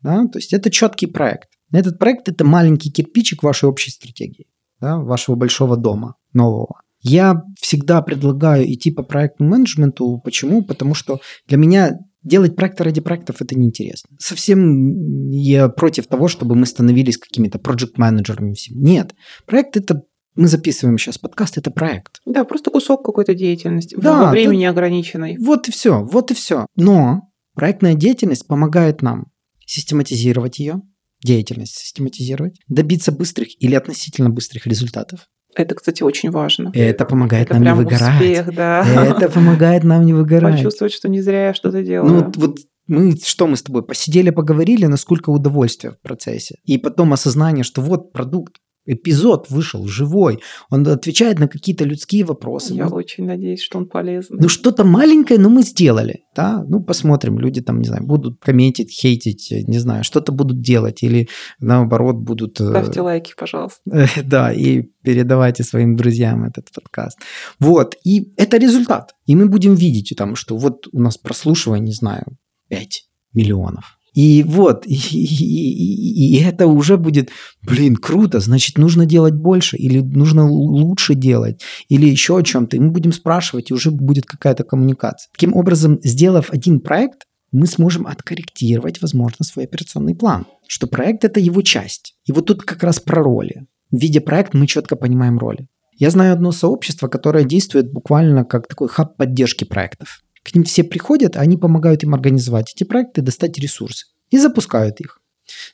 [0.00, 0.26] Да?
[0.26, 1.50] То есть это четкий проект.
[1.70, 4.46] Этот проект– это маленький кирпичик вашей общей стратегии,
[4.80, 6.80] да, вашего большого дома нового.
[7.08, 10.20] Я всегда предлагаю идти по проектному менеджменту.
[10.24, 10.62] Почему?
[10.64, 14.16] Потому что для меня делать проекты ради проектов это неинтересно.
[14.18, 18.56] Совсем я против того, чтобы мы становились какими-то проект-менеджерами.
[18.70, 19.14] Нет.
[19.46, 20.02] Проект это
[20.34, 22.20] мы записываем сейчас подкаст, это проект.
[22.26, 25.36] Да, просто кусок какой-то деятельности да, во времени да, ограниченной.
[25.38, 26.66] Вот и все, вот и все.
[26.74, 29.26] Но проектная деятельность помогает нам
[29.64, 30.82] систематизировать ее,
[31.24, 36.70] деятельность систематизировать, добиться быстрых или относительно быстрых результатов, это, кстати, очень важно.
[36.74, 38.20] Это помогает это нам не выгорать.
[38.20, 38.84] Успех, да.
[38.84, 40.56] Это помогает нам не выгорать.
[40.56, 42.12] Почувствовать, что не зря я что-то делаю.
[42.12, 46.56] Ну, вот мы что мы с тобой посидели, поговорили, насколько удовольствия в процессе.
[46.64, 48.56] И потом осознание, что вот продукт,
[48.86, 52.74] эпизод вышел живой, он отвечает на какие-то людские вопросы.
[52.74, 54.38] Я ну, очень надеюсь, что он полезный.
[54.40, 58.90] Ну, что-то маленькое, но мы сделали, да, ну, посмотрим, люди там, не знаю, будут комментить,
[58.90, 61.28] хейтить, не знаю, что-то будут делать или
[61.60, 62.60] наоборот будут...
[62.60, 63.80] Э, Ставьте лайки, пожалуйста.
[64.24, 67.18] Да, и передавайте своим друзьям этот подкаст.
[67.58, 69.14] Вот, и это результат.
[69.26, 72.24] И мы будем видеть там, что вот у нас прослушивание, не знаю,
[72.68, 77.28] 5 миллионов и вот, и, и, и это уже будет,
[77.62, 82.78] блин, круто, значит, нужно делать больше, или нужно лучше делать, или еще о чем-то.
[82.78, 85.28] И мы будем спрашивать, и уже будет какая-то коммуникация.
[85.34, 90.46] Таким образом, сделав один проект, мы сможем откорректировать, возможно, свой операционный план.
[90.66, 92.14] Что проект– это его часть.
[92.24, 93.66] И вот тут как раз про роли.
[93.90, 95.68] В виде проекта мы четко понимаем роли.
[95.98, 100.22] Я знаю одно сообщество, которое действует буквально как такой хаб поддержки проектов.
[100.46, 105.00] К ним все приходят, а они помогают им организовать эти проекты, достать ресурсы и запускают
[105.00, 105.20] их.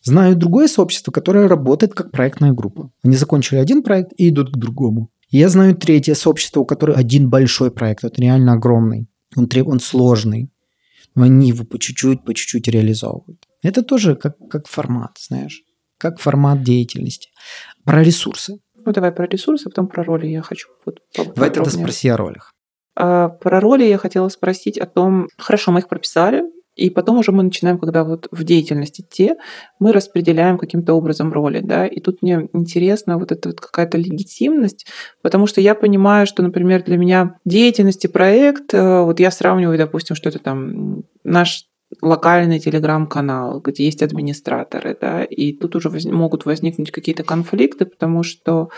[0.03, 2.91] Знаю другое сообщество, которое работает как проектная группа.
[3.03, 5.11] Они закончили один проект и идут к другому.
[5.29, 9.09] я знаю третье сообщество, у которого один большой проект, вот реально огромный.
[9.37, 10.51] Он, он сложный,
[11.15, 13.47] но они его по чуть-чуть, по чуть-чуть реализовывают.
[13.63, 15.63] Это тоже как, как формат, знаешь,
[15.99, 17.29] как формат деятельности.
[17.85, 18.59] Про ресурсы.
[18.87, 21.01] Ну, давай про ресурсы, а потом про роли я хочу вот
[21.35, 22.52] Давай тогда спроси о ролях.
[22.95, 26.43] А, про роли я хотела спросить о том, хорошо, мы их прописали,
[26.75, 29.37] и потом уже мы начинаем, когда вот в деятельности те,
[29.79, 34.87] мы распределяем каким-то образом роли, да, и тут мне интересно вот эта вот какая-то легитимность,
[35.21, 39.77] потому что я понимаю, что, например, для меня деятельность и проект, э, вот я сравниваю,
[39.77, 41.67] допустим, что это там наш
[42.01, 46.07] локальный телеграм-канал, где есть администраторы, да, и тут уже воз...
[46.07, 48.71] могут возникнуть какие-то конфликты, потому что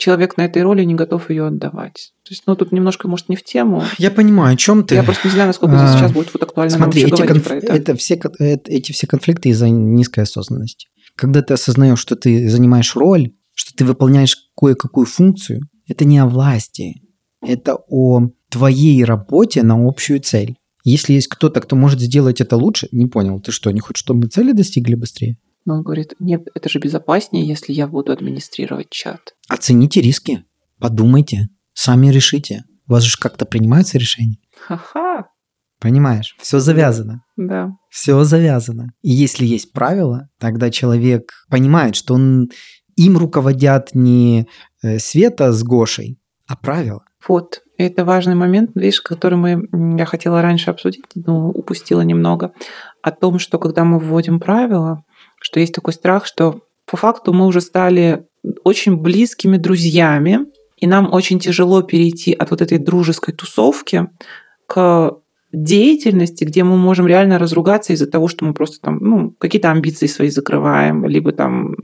[0.00, 2.12] человек на этой роли не готов ее отдавать.
[2.24, 3.84] То есть, ну, тут немножко, может, не в тему.
[3.98, 4.96] Я понимаю, о чем ты.
[4.96, 7.44] Я просто не знаю, насколько это сейчас будет вот актуально Смотри, эти, конф...
[7.44, 7.72] про это.
[7.72, 10.88] Это все, это, эти все конфликты из-за низкой осознанности.
[11.14, 16.26] Когда ты осознаешь, что ты занимаешь роль, что ты выполняешь кое-какую функцию, это не о
[16.26, 17.02] власти,
[17.42, 20.56] это о твоей работе на общую цель.
[20.82, 24.20] Если есть кто-то, кто может сделать это лучше, не понял, ты что, не хочешь, чтобы
[24.20, 25.36] мы цели достигли быстрее?
[25.64, 29.34] Но он говорит, нет, это же безопаснее, если я буду администрировать чат.
[29.48, 30.44] Оцените риски,
[30.78, 32.64] подумайте, сами решите.
[32.88, 34.38] У вас же как-то принимаются решения.
[34.58, 35.26] Ха-ха.
[35.80, 37.22] Понимаешь, все завязано.
[37.36, 37.70] Да.
[37.88, 38.92] Все завязано.
[39.00, 42.50] И если есть правила, тогда человек понимает, что он
[42.96, 44.46] им руководят не
[44.82, 47.02] э, Света с Гошей, а правила.
[47.26, 49.68] Вот, это важный момент, видишь, который мы,
[49.98, 52.52] я хотела раньше обсудить, но упустила немного,
[53.02, 55.02] о том, что когда мы вводим правила,
[55.40, 58.26] что есть такой страх, что по факту мы уже стали
[58.64, 64.08] очень близкими друзьями, и нам очень тяжело перейти от вот этой дружеской тусовки
[64.66, 65.12] к
[65.52, 70.06] деятельности, где мы можем реально разругаться из-за того, что мы просто там, ну, какие-то амбиции
[70.06, 71.74] свои закрываем, либо там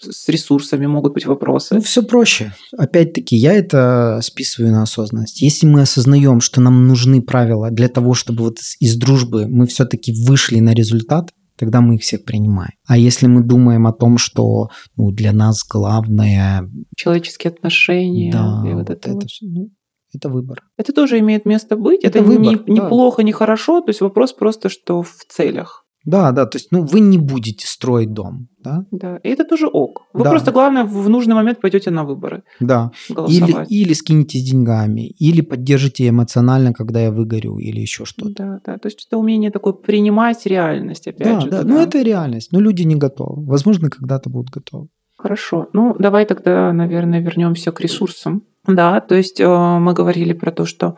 [0.00, 1.74] с ресурсами могут быть вопросы.
[1.74, 2.54] Ну, все проще.
[2.76, 5.42] Опять-таки, я это списываю на осознанность.
[5.42, 10.14] Если мы осознаем, что нам нужны правила для того, чтобы вот из дружбы мы все-таки
[10.26, 11.30] вышли на результат,
[11.60, 12.72] тогда мы их всех принимаем.
[12.88, 16.66] А если мы думаем о том, что ну, для нас главное...
[16.96, 18.32] Человеческие отношения.
[18.32, 19.46] Да, и вот, вот это, это все.
[19.46, 19.68] Ну,
[20.14, 20.62] это выбор.
[20.78, 22.02] Это тоже имеет место быть.
[22.02, 22.88] Это, это выбор, не, да.
[22.88, 23.82] плохо, не хорошо.
[23.82, 25.84] То есть вопрос просто, что в целях.
[26.06, 28.84] Да, да, то есть, ну, вы не будете строить дом, да?
[28.90, 30.02] Да, и это тоже ок.
[30.14, 30.30] Вы Да.
[30.30, 32.90] просто, главное, в нужный момент пойдете на выборы Да.
[33.28, 38.32] Или, или скинетесь деньгами, или поддержите эмоционально, когда я выгорю, или еще что-то.
[38.34, 38.78] Да, да.
[38.78, 41.50] То есть это умение такое принимать реальность, опять Да, же.
[41.50, 43.44] да, ну это реальность, но люди не готовы.
[43.44, 44.88] Возможно, когда-то будут готовы.
[45.18, 45.68] Хорошо.
[45.74, 48.42] Ну, давай тогда, наверное, вернемся к ресурсам.
[48.66, 49.46] Да, то есть э,
[49.78, 50.94] мы говорили про то, что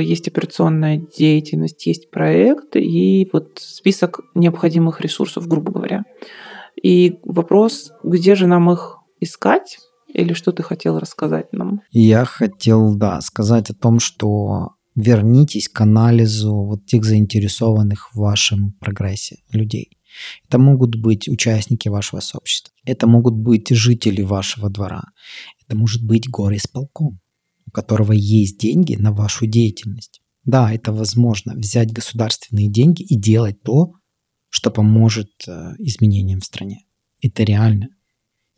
[0.00, 6.04] есть операционная деятельность, есть проект и вот список необходимых ресурсов, грубо говоря.
[6.82, 9.78] И вопрос, где же нам их искать?
[10.12, 11.80] Или что ты хотел рассказать нам?
[11.90, 18.72] Я хотел, да, сказать о том, что вернитесь к анализу вот тех заинтересованных в вашем
[18.80, 19.98] прогрессе людей.
[20.48, 22.72] Это могут быть участники вашего сообщества.
[22.84, 25.02] Это могут быть жители вашего двора.
[25.66, 27.18] Это может быть горисполком,
[27.66, 30.20] у которого есть деньги на вашу деятельность.
[30.44, 33.94] Да, это возможно взять государственные деньги и делать то,
[34.50, 36.84] что поможет э, изменениям в стране.
[37.20, 37.88] Это реально.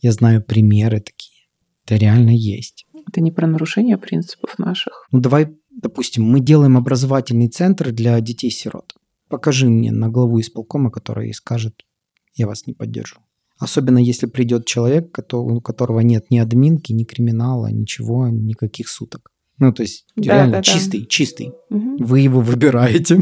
[0.00, 1.46] Я знаю примеры такие.
[1.84, 2.86] Это реально есть.
[3.09, 5.07] Это не про нарушение принципов наших.
[5.12, 8.94] Ну давай, допустим, мы делаем образовательный центр для детей-сирот.
[9.28, 11.82] Покажи мне на главу исполкома, который скажет,
[12.34, 13.20] я вас не поддержу.
[13.59, 19.30] Особенно если придет человек, у которого нет ни админки, ни криминала, ничего, никаких суток.
[19.59, 20.62] Ну, то есть Да, реально да, да.
[20.62, 21.52] чистый, чистый.
[21.70, 21.96] Мгм.
[21.96, 23.20] Вы его выбираете.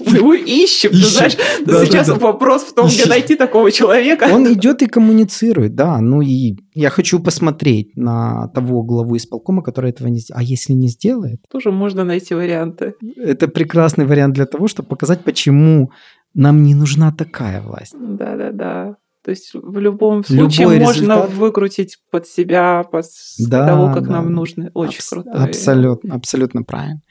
[0.00, 1.08] Мы его ищем, ты Ищем.
[1.10, 1.36] знаешь.
[1.66, 2.18] Да, Сейчас да, да.
[2.18, 3.10] вопрос в том, где Ищем.
[3.10, 4.28] найти такого человека.
[4.32, 6.00] Он идет и коммуницирует, да.
[6.00, 10.40] Ну и я хочу посмотреть на того главу исполкома, который этого не сделает.
[10.40, 12.94] А если не сделает, Тоже можно найти варианты.
[13.16, 15.92] это прекрасный вариант для того, чтобы показать, почему
[16.34, 17.94] нам не нужна такая власть.
[17.96, 18.96] Да-да-да.
[19.28, 21.32] То есть в любом Любой случае можно результат.
[21.34, 23.04] выкрутить под себя, под
[23.38, 24.12] Да, того, как да.
[24.12, 24.70] нам нужно.
[24.72, 25.30] Очень Абс- круто.
[25.32, 27.02] Абсолютно, абсолютно правильно.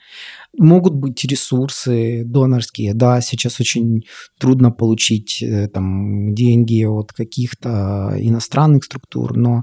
[0.58, 2.92] Могут быть ресурсы донорские.
[2.94, 4.02] Да, сейчас очень
[4.40, 9.62] трудно получить э, там, деньги от каких-то иностранных структур, но,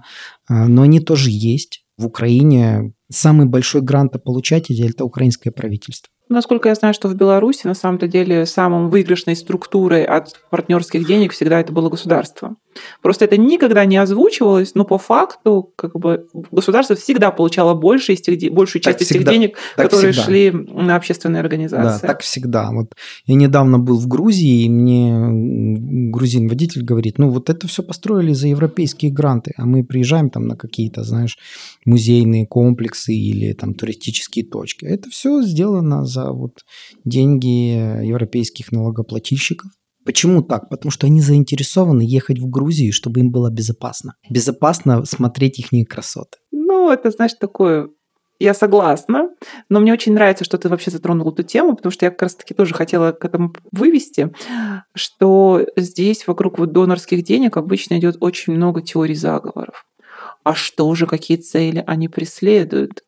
[0.49, 1.83] э, но они тоже есть.
[1.97, 6.09] В Украине самый большой грантополучатель– это украинское правительство.
[6.27, 11.33] Насколько я знаю, что в Беларуси на самом-то деле самым выигрышной структурой от партнерских денег
[11.33, 12.55] всегда это было государство.
[13.01, 18.21] Просто это никогда не озвучивалось, но по факту как бы государство всегда получало больше из
[18.21, 19.31] тех, большую Так часть из тех всегда.
[19.31, 20.25] денег, Так которые всегда.
[20.25, 22.07] шли на общественные Да, организации.
[22.07, 22.71] так всегда.
[22.71, 22.93] Вот
[23.27, 28.33] я недавно был в Грузии, и мне м, грузин-водитель говорит, ну вот это все построили
[28.33, 31.37] за европейские гранты, а мы приезжаем там на какие-то, знаешь,
[31.85, 34.85] музейные комплексы или там туристические точки.
[34.85, 36.53] Это все сделано за вот
[37.03, 39.69] деньги европейских налогоплательщиков.
[40.05, 40.69] Почему так?
[40.69, 44.13] Потому что они заинтересованы ехать в Грузию, чтобы им было безопасно.
[44.29, 46.37] Безопасно смотреть их красоты.
[46.51, 47.89] Ну, это, знаешь, такое...
[48.37, 49.29] Я согласна,
[49.69, 52.53] но мне очень нравится, что ты вообще затронул эту тему, потому что я как раз-таки
[52.53, 54.33] тоже хотела к этому вывести,
[54.93, 59.85] что здесь вокруг вот донорских денег обычно идет очень много теорий заговоров.
[60.45, 63.03] А что же, какие цели они преследуют,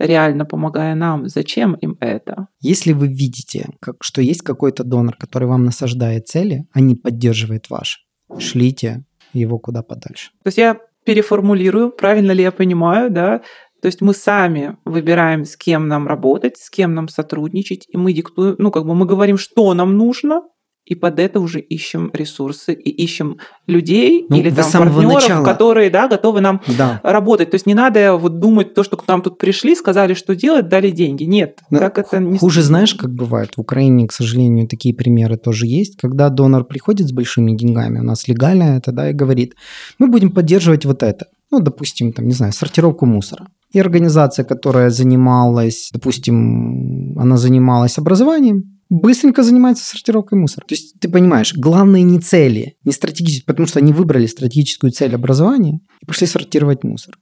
[0.00, 1.28] реально помогая нам?
[1.28, 2.48] Зачем им это?
[2.60, 7.70] Если вы видите, как, что есть какой-то донор, который вам насаждает цели, а не поддерживает
[7.70, 8.00] ваши,
[8.40, 10.30] шлите его куда подальше.
[10.42, 13.42] То есть я переформулирую, правильно ли я понимаю, да?
[13.80, 18.12] То есть мы сами выбираем, с кем нам работать, с кем нам сотрудничать, и мы
[18.12, 20.42] диктуем, ну как бы мы говорим, что нам нужно,
[20.90, 23.36] и под это уже ищем ресурсы и ищем
[23.68, 27.00] людей Ну, или там партнеров, начала- которые да, готовы нам Да.
[27.04, 27.50] работать.
[27.50, 30.68] То есть не надо вот думать то, что к нам тут пришли, сказали, что делать,
[30.68, 31.24] дали деньги.
[31.24, 33.50] Нет, Но так это не Хуже знаешь, как бывает?
[33.56, 35.96] В Украине, к сожалению, такие примеры тоже есть.
[35.96, 39.54] Когда донор приходит с большими деньгами, у нас легально это, да, и говорит,
[39.98, 41.26] мы будем поддерживать вот это.
[41.52, 43.46] Ну, допустим, там, не знаю, сортировку мусора.
[43.72, 50.66] И организация, которая занималась, допустим, она занималась образованием, быстренько занимается сортировкой мусора.
[50.66, 55.14] То есть ты понимаешь, главное не цели, не стратегические, потому что они выбрали стратегическую цель
[55.14, 57.16] образования и пошли сортировать мусор.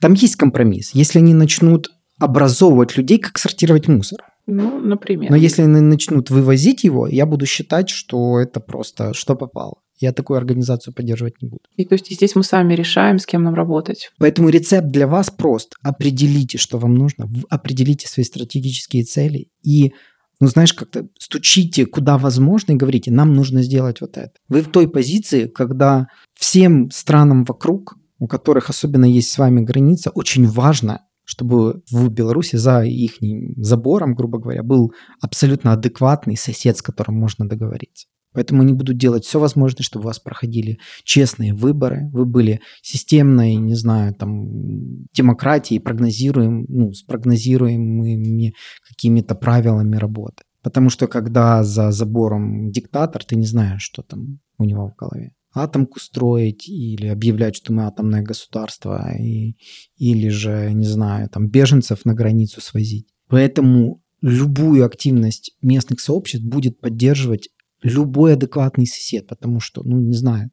[0.00, 0.90] Там есть компромисс.
[0.94, 4.20] Если они начнут образовывать людей, как сортировать мусор.
[4.46, 5.30] Ну, например.
[5.30, 9.76] Но если они начнут вывозить его, я буду считать, что это просто что попало.
[10.00, 11.62] Я такую организацию поддерживать не буду.
[11.76, 14.10] И то есть здесь мы сами решаем, с кем нам работать.
[14.18, 15.76] Поэтому рецепт для вас прост.
[15.82, 19.92] Определите, что вам нужно, определите свои стратегические цели и,
[20.40, 24.32] ну знаешь, как-то стучите куда возможно и говорите, нам нужно сделать вот это.
[24.48, 30.10] Вы в той позиции, когда всем странам вокруг, у которых особенно есть с вами граница,
[30.10, 33.14] очень важно, чтобы в Беларуси за их
[33.56, 38.06] забором, грубо говоря, был абсолютно адекватный сосед, с которым можно договориться.
[38.34, 43.54] Поэтому они будут делать все возможное, чтобы у вас проходили честные выборы, вы были системной,
[43.54, 48.54] не знаю, там, демократией, прогнозируем, ну, с прогнозируемыми
[48.86, 50.42] какими-то правилами работы.
[50.62, 55.32] Потому что когда за забором диктатор, ты не знаешь, что там у него в голове.
[55.54, 59.56] Атомку строить или объявлять, что мы атомное государство, и,
[59.96, 63.06] или же, не знаю, там беженцев на границу свозить.
[63.28, 67.50] Поэтому любую активность местных сообществ будет поддерживать
[67.84, 70.50] любой адекватный сосед, потому что, ну, не знаю,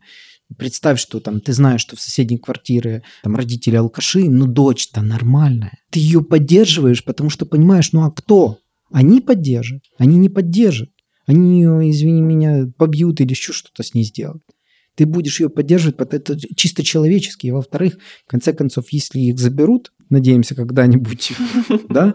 [0.57, 5.79] представь, что там ты знаешь, что в соседней квартире там родители алкаши, но дочь-то нормальная.
[5.89, 8.59] Ты ее поддерживаешь, потому что понимаешь, ну а кто?
[8.91, 10.89] Они поддержат, они не поддержат.
[11.25, 14.43] Они ее, извини меня, побьют или еще что-то с ней сделают.
[14.95, 17.47] Ты будешь ее поддерживать, это чисто человечески.
[17.47, 21.31] И во-вторых, в конце концов, если их заберут, надеемся, когда-нибудь,
[21.89, 22.13] да,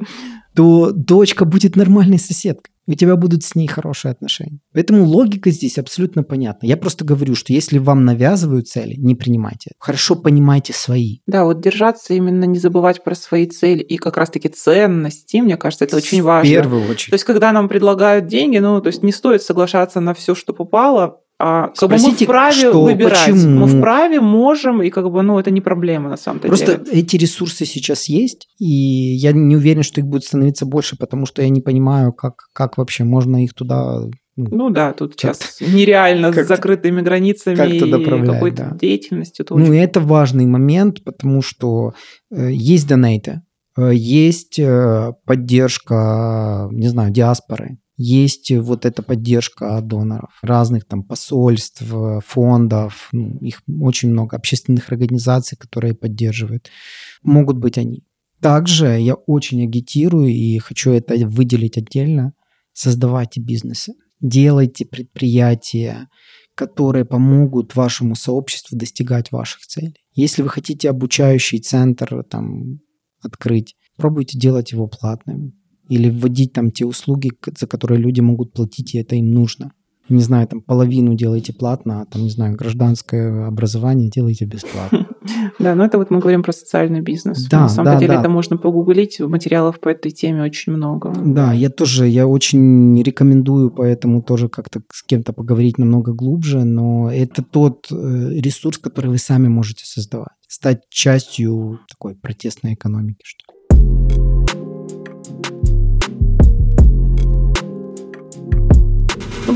[0.54, 2.72] то дочка будет нормальной соседкой.
[2.87, 4.61] У тебя будут с ней хорошие отношения.
[4.72, 6.66] Поэтому логика здесь абсолютно понятна.
[6.66, 9.72] Я просто говорю, что если вам навязывают цели, не принимайте.
[9.78, 11.18] Хорошо понимайте свои.
[11.26, 15.84] Да, вот держаться именно, не забывать про свои цели и как раз-таки ценности, мне кажется,
[15.84, 16.49] это очень важно.
[16.49, 17.11] В первую очередь.
[17.11, 20.53] То есть, когда нам предлагают деньги, ну, то есть не стоит соглашаться на все, что
[20.53, 23.26] попало, а как бы мы вправе что, выбирать.
[23.26, 23.66] Почему?
[23.66, 26.49] Мы вправе можем, и как бы, ну, это не проблема на самом деле.
[26.49, 31.26] Просто эти ресурсы сейчас есть, и я не уверен, что их будет становиться больше, потому
[31.26, 34.01] что я не понимаю, как, как вообще можно их туда
[34.37, 38.76] ну, ну да, тут сейчас нереально с закрытыми границами и какой-то да.
[38.78, 39.45] деятельностью.
[39.45, 41.95] Это ну, и это важный момент, потому что
[42.30, 43.41] э, есть донейты,
[43.78, 51.82] э, есть э, поддержка, не знаю, диаспоры, есть вот эта поддержка доноров, разных там посольств,
[52.26, 56.70] фондов, ну, их очень много, общественных организаций, которые поддерживают.
[57.22, 58.05] Могут быть они.
[58.40, 62.34] Также я очень агитирую и хочу это выделить отдельно.
[62.72, 66.09] Создавайте бизнесы, делайте предприятия,
[66.55, 69.97] которые помогут вашему сообществу достигать ваших целей.
[70.12, 72.80] Если вы хотите обучающий центр там,
[73.22, 75.55] открыть, пробуйте делать его платным
[75.89, 79.72] или вводить там те услуги, за которые люди могут платить, и это им нужно.
[80.09, 85.09] Не знаю, там половину делайте платно, а там, не знаю, гражданское образование делайте бесплатно.
[85.59, 87.49] Да, но это вот мы говорим про социальный бизнес.
[87.49, 88.20] Да, На самом да, деле да.
[88.20, 91.12] это можно погуглить, материалов по этой теме очень много.
[91.16, 97.11] Да, я тоже, я очень рекомендую поэтому тоже как-то с кем-то поговорить намного глубже, но
[97.11, 103.53] это тот э, ресурс, который вы сами можете создавать, стать частью такой протестной экономики, что
[103.53, 103.55] ли.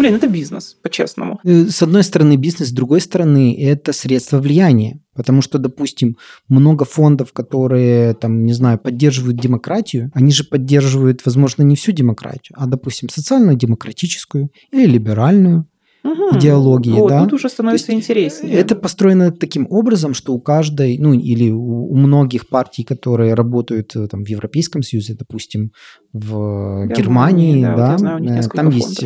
[0.01, 1.41] Блин, это бизнес, по-честному.
[1.45, 5.01] Э, с одной стороны бизнес, с другой стороны это средство влияния.
[5.15, 6.17] Потому что, допустим,
[6.49, 12.57] много фондов, которые, там, не знаю, поддерживают демократию, они же поддерживают, возможно, не всю демократию,
[12.57, 15.67] а, допустим, социально-демократическую или либеральную
[16.05, 16.39] угу.
[16.39, 16.93] идеологии.
[16.93, 17.25] Вот, да?
[17.25, 18.55] Тут уже становится интереснее.
[18.55, 23.95] Это построено таким образом, что у каждой, ну или у, у многих партий, которые работают
[23.97, 25.73] э, там, в Европейском Союзе, допустим,
[26.13, 28.75] в Германии, Германии да, да, вот знаю, э, там фондов.
[28.75, 29.05] есть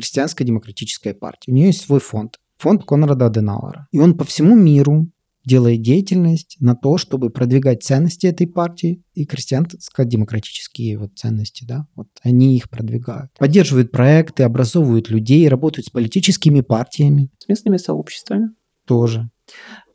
[0.00, 1.52] Крестьянская демократическая партия.
[1.52, 3.86] У нее есть свой фонд, фонд Конрада Аденауэра.
[3.92, 5.10] И он по всему миру
[5.44, 12.08] делает деятельность на то, чтобы продвигать ценности этой партии и крестьянско-демократические вот ценности, да, вот
[12.22, 13.30] они их продвигают.
[13.38, 17.28] Поддерживают проекты, образовывают людей, работают с политическими партиями.
[17.38, 18.50] С местными сообществами.
[18.86, 19.30] Тоже.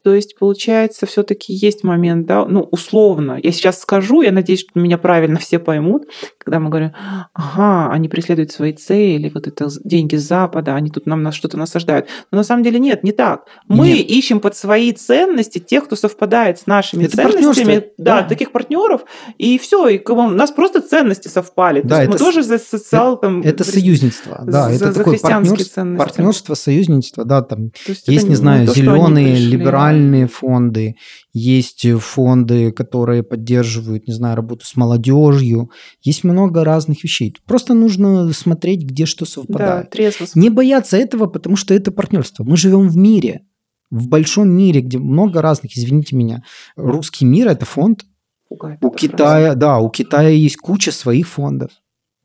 [0.05, 3.39] То есть, получается, все-таки есть момент, да, ну, условно.
[3.41, 6.03] Я сейчас скажу, я надеюсь, что меня правильно все поймут,
[6.37, 6.91] когда мы говорим,
[7.33, 12.05] ага, они преследуют свои цели, вот это деньги с Запада, они тут нам что-то насаждают.
[12.29, 13.45] Но на самом деле нет, не так.
[13.67, 14.07] Мы нет.
[14.07, 19.05] ищем под свои ценности тех, кто совпадает с нашими это ценностями, да, да, таких партнеров,
[19.39, 21.81] и все, и у нас просто ценности совпали.
[21.81, 23.41] Да, есть это, мы тоже за социал там.
[23.41, 28.35] Это союзничество, да, за, это за такое партнерство, партнерство, союзничество, да, там есть, есть не
[28.35, 30.95] знаю, зеленые, либеральные социальные фонды,
[31.33, 35.71] есть фонды, которые поддерживают, не знаю, работу с молодежью.
[36.01, 37.35] Есть много разных вещей.
[37.45, 39.85] Просто нужно смотреть, где что совпадает.
[39.85, 40.27] Да, трезво.
[40.35, 42.43] Не бояться этого, потому что это партнерство.
[42.43, 43.41] Мы живем в мире,
[43.89, 46.43] в большом мире, где много разных, извините меня,
[46.75, 48.05] русский мир это фонд.
[48.47, 49.57] Пугает у Китая, фраза.
[49.57, 51.71] да, у Китая есть куча своих фондов.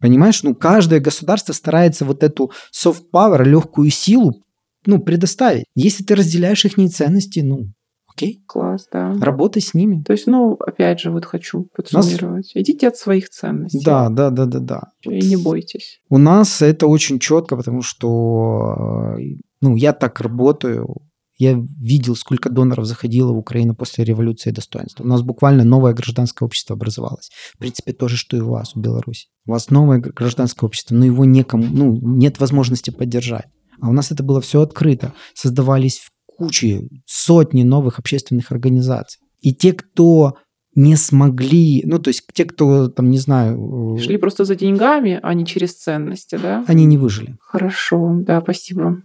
[0.01, 4.43] Понимаешь, ну каждое государство старается вот эту soft power, легкую силу
[4.87, 5.65] ну, предоставить.
[5.75, 7.73] Если ты разделяешь их ценности, ну,
[8.21, 8.43] окей.
[8.47, 9.15] Класс, да.
[9.21, 10.03] Работай с ними.
[10.03, 12.53] То есть, ну, опять же, вот хочу подсуммировать.
[12.55, 12.63] Нас...
[12.63, 13.83] Идите от своих ценностей.
[13.85, 14.83] Да, да, да, да, да.
[15.05, 16.01] И не бойтесь.
[16.09, 19.17] У нас это очень четко, потому что,
[19.61, 20.97] ну, я так работаю.
[21.39, 25.05] Я видел, сколько доноров заходило в Украину после революции достоинства.
[25.05, 27.31] У нас буквально новое гражданское общество образовалось.
[27.55, 29.29] В принципе, то же, что и у вас, у Беларуси.
[29.47, 33.47] У вас новое гражданское общество, но его некому, ну, нет возможности поддержать.
[33.81, 35.13] А у нас это было все открыто.
[35.35, 39.21] Создавались кучи, сотни новых общественных организаций.
[39.41, 40.37] И те, кто
[40.75, 43.99] не смогли, ну, то есть те, кто там, не знаю...
[44.01, 46.65] Шли просто за деньгами, а не через ценности, да?
[46.67, 47.37] Они не выжили.
[47.41, 49.03] Хорошо, да, спасибо.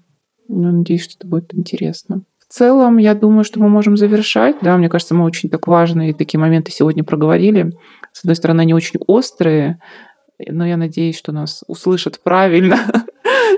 [0.48, 2.24] Ну, надеюсь, что это будет интересно.
[2.48, 4.58] В целом, я думаю, что мы можем завершать.
[4.62, 7.74] Да, мне кажется, мы очень так важные такие моменты сегодня проговорили.
[8.14, 9.80] С одной стороны, они очень острые,
[10.40, 12.78] но я надеюсь, что нас услышат правильно.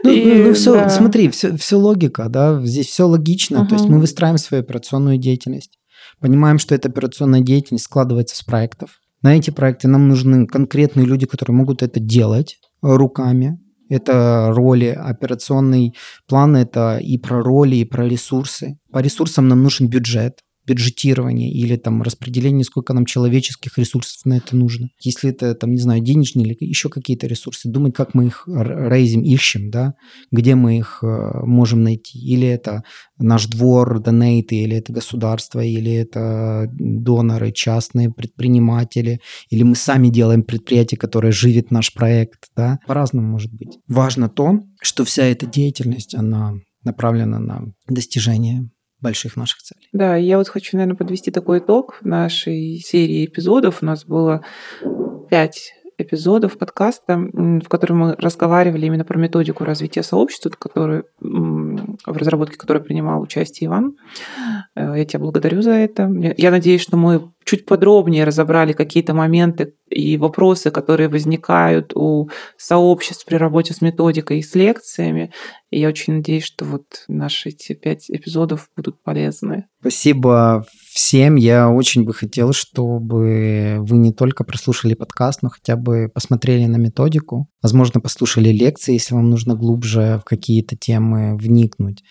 [0.03, 0.89] Ну, И, ну все, да.
[0.89, 3.61] смотри, все, все логика, да, здесь все логично.
[3.61, 3.67] Угу.
[3.69, 5.77] То есть мы выстраиваем свою операционную деятельность,
[6.19, 8.99] понимаем, что эта операционная деятельность складывается с проектов.
[9.21, 15.95] На эти проекты нам нужны конкретные люди, которые могут это делать руками, это роли, операционный
[16.27, 18.77] план– это и про роли, и про ресурсы.
[18.91, 24.55] По ресурсам нам нужен бюджет бюджетирование или там распределение, сколько нам человеческих ресурсов на это
[24.55, 24.89] нужно.
[25.01, 29.23] Если это там, не знаю, денежные или еще какие-то ресурсы, думать, как мы их рейзим,
[29.23, 29.93] ищем, да,
[30.31, 32.19] где мы их э, можем найти.
[32.19, 32.83] Или это
[33.17, 40.43] наш двор, донейты, или это государство, или это доноры, частные предприниматели, или мы сами делаем
[40.43, 42.79] предприятие, которое живет наш проект, да.
[42.87, 43.79] По-разному может быть.
[43.87, 48.69] Важно то, что вся эта деятельность, она направлена на достижение
[49.01, 49.87] больших наших целей.
[49.93, 53.81] Да, я вот хочу, наверное, подвести такой итог нашей серии эпизодов.
[53.81, 54.43] У нас было
[55.29, 62.57] пять эпизодов подкаста, в котором мы разговаривали именно про методику развития сообщества, который, в разработке
[62.57, 63.95] которой принимал участие Иван.
[64.75, 66.09] Э, я тебя благодарю за это.
[66.37, 73.25] Я надеюсь, что мы чуть подробнее разобрали какие-то моменты и вопросы, которые возникают у сообществ
[73.25, 75.31] при работе с методикой и с лекциями.
[75.71, 79.65] И я очень надеюсь, что вот наши эти пять эпизодов будут полезны.
[79.79, 81.35] Спасибо всем.
[81.35, 86.77] Я очень бы хотел, чтобы вы не только прослушали подкаст, но хотя бы посмотрели на
[86.77, 87.47] методику.
[87.61, 92.03] Возможно, послушали лекции, если вам нужно глубже в какие-то темы вникнуть.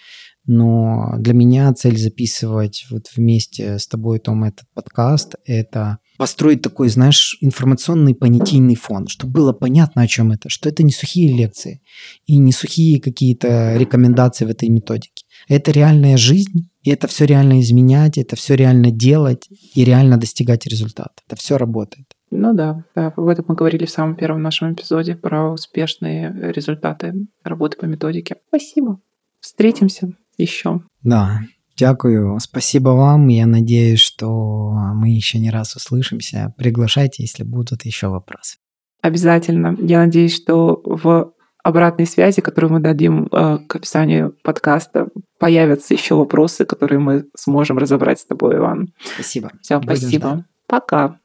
[0.47, 6.89] Но для меня цель записывать вот вместе с тобой, Том, этот подкаст– это построить такой,
[6.89, 11.83] знаешь, информационный понятийный фон, чтобы было понятно, о чем это, что это не сухие лекции
[12.27, 15.25] и не сухие какие-то рекомендации в этой методике.
[15.49, 20.67] Это реальная жизнь, и это все реально изменять, это все реально делать и реально достигать
[20.67, 21.15] результата.
[21.27, 22.07] Это все работает.
[22.31, 27.15] Ну да, да, об этом мы говорили в самом первом нашем эпизоде про успешные результаты
[27.45, 28.37] работы по методике.
[28.49, 29.01] Спасибо.
[29.41, 30.81] Встретимся еще.
[31.03, 31.41] Да,
[31.79, 33.29] Дякую, спасибо вам.
[33.29, 36.55] Я надеюсь, что мы еще не раз услышимся.
[36.57, 38.57] Приглашайте, если будут еще вопросы.
[39.03, 39.77] Обязательно.
[39.79, 45.09] Я надеюсь, что в обратной связи, которую мы дадим э, к описанию подкаста,
[45.39, 48.89] появятся еще вопросы, которые мы сможем разобрать с тобой, Иван.
[49.15, 49.53] Спасибо.
[49.61, 50.29] Все, спасибо.
[50.29, 50.45] Ждать.
[50.67, 51.19] Пока.